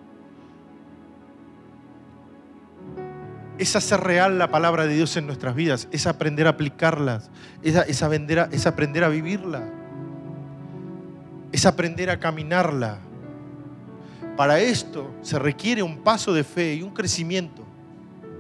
Es 3.59 3.77
hacer 3.77 4.01
real 4.01 4.39
la 4.39 4.51
palabra 4.51 4.87
de 4.87 4.95
Dios 4.95 5.17
en 5.17 5.27
nuestras 5.27 5.55
vidas. 5.55 5.89
Es 5.91 6.07
aprender 6.07 6.47
a 6.47 6.51
aplicarlas. 6.51 7.31
Es, 7.63 7.75
es, 7.75 8.03
aprender, 8.03 8.39
a, 8.39 8.45
es 8.53 8.67
aprender 8.67 9.05
a 9.05 9.09
vivirla. 9.09 9.69
Es 11.53 11.67
aprender 11.67 12.09
a 12.09 12.19
caminarla. 12.19 12.99
Para 14.41 14.59
esto 14.59 15.11
se 15.21 15.39
requiere 15.39 15.83
un 15.83 15.99
paso 15.99 16.33
de 16.33 16.45
fe 16.45 16.73
y 16.77 16.83
un 16.83 16.93
crecimiento. 16.93 17.63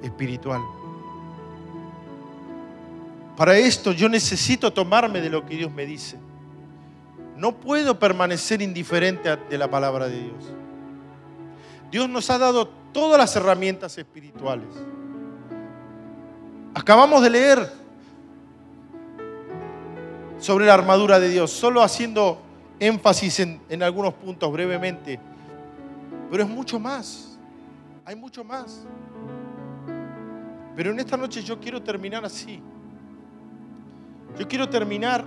espiritual. 0.02 0.62
Para 3.36 3.58
esto 3.58 3.92
yo 3.92 4.08
necesito 4.08 4.72
tomarme 4.72 5.20
de 5.20 5.28
lo 5.28 5.44
que 5.44 5.56
Dios 5.56 5.70
me 5.70 5.84
dice. 5.84 6.16
No 7.36 7.52
puedo 7.52 7.98
permanecer 7.98 8.62
indiferente 8.62 9.36
de 9.36 9.58
la 9.58 9.68
palabra 9.68 10.08
de 10.08 10.22
Dios. 10.22 10.42
Dios 11.90 12.08
nos 12.08 12.30
ha 12.30 12.38
dado 12.38 12.66
todas 12.94 13.18
las 13.18 13.36
herramientas 13.36 13.98
espirituales. 13.98 14.68
Acabamos 16.72 17.22
de 17.22 17.28
leer 17.28 17.72
sobre 20.38 20.64
la 20.64 20.72
armadura 20.72 21.20
de 21.20 21.28
Dios, 21.28 21.50
solo 21.50 21.82
haciendo 21.82 22.40
énfasis 22.78 23.40
en, 23.40 23.60
en, 23.68 23.82
algunos 23.82 24.14
puntos 24.14 24.50
brevemente. 24.50 25.20
Pero 26.30 26.44
es 26.44 26.48
mucho 26.48 26.78
más, 26.78 27.38
hay 28.04 28.14
mucho 28.14 28.44
más. 28.44 28.86
Pero 30.76 30.92
en 30.92 31.00
esta 31.00 31.16
noche 31.16 31.42
yo 31.42 31.58
quiero 31.58 31.82
terminar 31.82 32.24
así. 32.24 32.62
Yo 34.38 34.46
quiero 34.46 34.68
terminar 34.68 35.24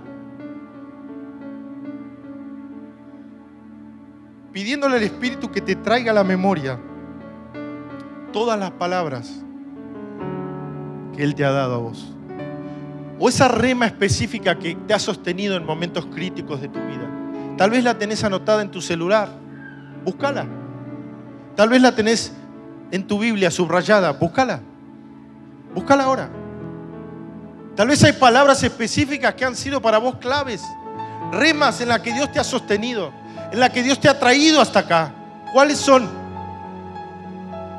pidiéndole 4.50 4.96
al 4.96 5.02
Espíritu 5.02 5.50
que 5.50 5.60
te 5.60 5.76
traiga 5.76 6.12
a 6.12 6.14
la 6.14 6.24
memoria 6.24 6.80
todas 8.32 8.58
las 8.58 8.70
palabras 8.70 9.44
que 11.14 11.22
Él 11.22 11.34
te 11.34 11.44
ha 11.44 11.50
dado 11.50 11.74
a 11.74 11.78
vos. 11.78 12.16
O 13.18 13.28
esa 13.28 13.46
rema 13.48 13.86
específica 13.86 14.58
que 14.58 14.74
te 14.74 14.94
ha 14.94 14.98
sostenido 14.98 15.56
en 15.56 15.66
momentos 15.66 16.06
críticos 16.06 16.60
de 16.60 16.68
tu 16.68 16.80
vida. 16.80 17.10
Tal 17.56 17.70
vez 17.70 17.84
la 17.84 17.98
tenés 17.98 18.24
anotada 18.24 18.62
en 18.62 18.70
tu 18.70 18.80
celular. 18.80 19.28
Búscala. 20.04 20.63
Tal 21.56 21.68
vez 21.68 21.80
la 21.80 21.94
tenés 21.94 22.32
en 22.90 23.06
tu 23.06 23.18
Biblia 23.18 23.50
subrayada. 23.50 24.12
Búscala. 24.12 24.60
Búscala 25.74 26.04
ahora. 26.04 26.28
Tal 27.76 27.88
vez 27.88 28.02
hay 28.04 28.12
palabras 28.12 28.62
específicas 28.62 29.34
que 29.34 29.44
han 29.44 29.56
sido 29.56 29.80
para 29.80 29.98
vos 29.98 30.16
claves. 30.16 30.62
Remas 31.32 31.80
en 31.80 31.88
las 31.88 32.00
que 32.00 32.12
Dios 32.12 32.30
te 32.32 32.40
ha 32.40 32.44
sostenido. 32.44 33.12
En 33.52 33.60
las 33.60 33.70
que 33.70 33.82
Dios 33.82 34.00
te 34.00 34.08
ha 34.08 34.18
traído 34.18 34.60
hasta 34.60 34.80
acá. 34.80 35.12
¿Cuáles 35.52 35.78
son? 35.78 36.08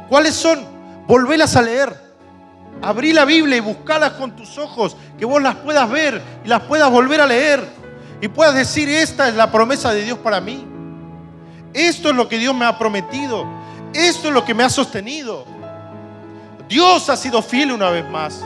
¿Cuáles 0.10 0.34
son? 0.34 0.60
Volvelas 1.08 1.56
a 1.56 1.62
leer. 1.62 2.06
Abrí 2.82 3.14
la 3.14 3.26
Biblia 3.26 3.58
y 3.58 3.62
buscalas 3.62 4.14
con 4.14 4.36
tus 4.36 4.58
ojos, 4.58 4.98
que 5.18 5.26
vos 5.26 5.42
las 5.42 5.56
puedas 5.56 5.90
ver 5.90 6.22
y 6.44 6.48
las 6.48 6.62
puedas 6.64 6.92
volver 6.92 7.22
a 7.22 7.26
leer 7.26 7.66
y 8.22 8.28
puedas 8.28 8.54
decir, 8.54 8.90
esta 8.90 9.28
es 9.28 9.36
la 9.36 9.52
promesa 9.52 9.94
de 9.94 10.04
Dios 10.04 10.20
para 10.20 10.42
mí. 10.42 10.66
Esto 11.74 12.10
es 12.10 12.16
lo 12.16 12.28
que 12.28 12.38
Dios 12.38 12.56
me 12.56 12.66
ha 12.66 12.78
prometido. 12.78 13.46
Esto 13.96 14.28
es 14.28 14.34
lo 14.34 14.44
que 14.44 14.54
me 14.54 14.64
ha 14.64 14.70
sostenido. 14.70 15.46
Dios 16.68 17.10
ha 17.10 17.16
sido 17.16 17.42
fiel 17.42 17.72
una 17.72 17.90
vez 17.90 18.06
más. 18.10 18.44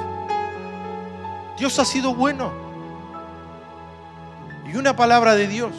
Dios 1.58 1.80
ha 1.80 1.86
sido 1.86 2.14
bueno. 2.14 2.52
Y 4.72 4.76
una 4.78 4.96
palabra 4.96 5.34
de 5.34 5.48
Dios 5.48 5.72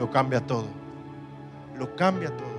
lo 0.00 0.10
cambia 0.10 0.40
todo. 0.40 0.66
Lo 1.78 1.94
cambia 1.94 2.36
todo. 2.36 2.53